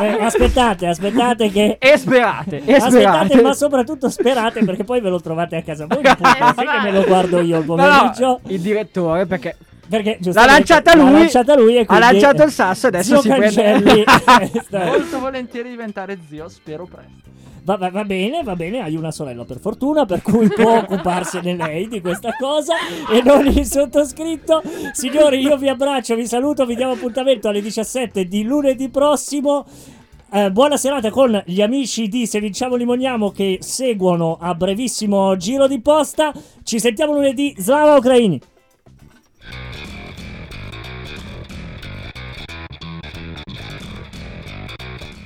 [0.00, 1.76] eh, aspettate, aspettate che...
[1.80, 3.42] E sperate, e Aspettate, sperate.
[3.42, 5.98] ma soprattutto sperate perché poi ve lo trovate a casa voi.
[6.04, 8.26] sì che me lo guardo io il No, pomeriggio.
[8.26, 9.56] no, il direttore, perché
[9.88, 13.40] Perché l'ha lanciata lui, l'ha lanciata lui e ha lanciato il sasso, adesso Zio si
[13.40, 14.04] Cancelli
[14.70, 14.84] prende...
[14.86, 17.32] Molto volentieri diventare zio, spero presto.
[17.64, 21.56] Va, va- va bene, va bene, hai una sorella per fortuna, per cui può occuparsene
[21.56, 22.74] lei di questa cosa
[23.10, 24.62] e non il sottoscritto.
[24.92, 29.64] Signori, io vi abbraccio, vi saluto, vi diamo appuntamento alle 17 di lunedì prossimo.
[30.30, 35.66] Eh, buona serata con gli amici di Se Vinciamo Limoniamo che seguono a brevissimo giro
[35.66, 36.34] di posta.
[36.62, 37.54] Ci sentiamo lunedì.
[37.56, 38.40] Slava Ucraini!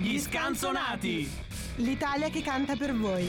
[0.00, 1.37] Gli scanzonati.
[1.80, 3.24] L'Italia che canta per voi.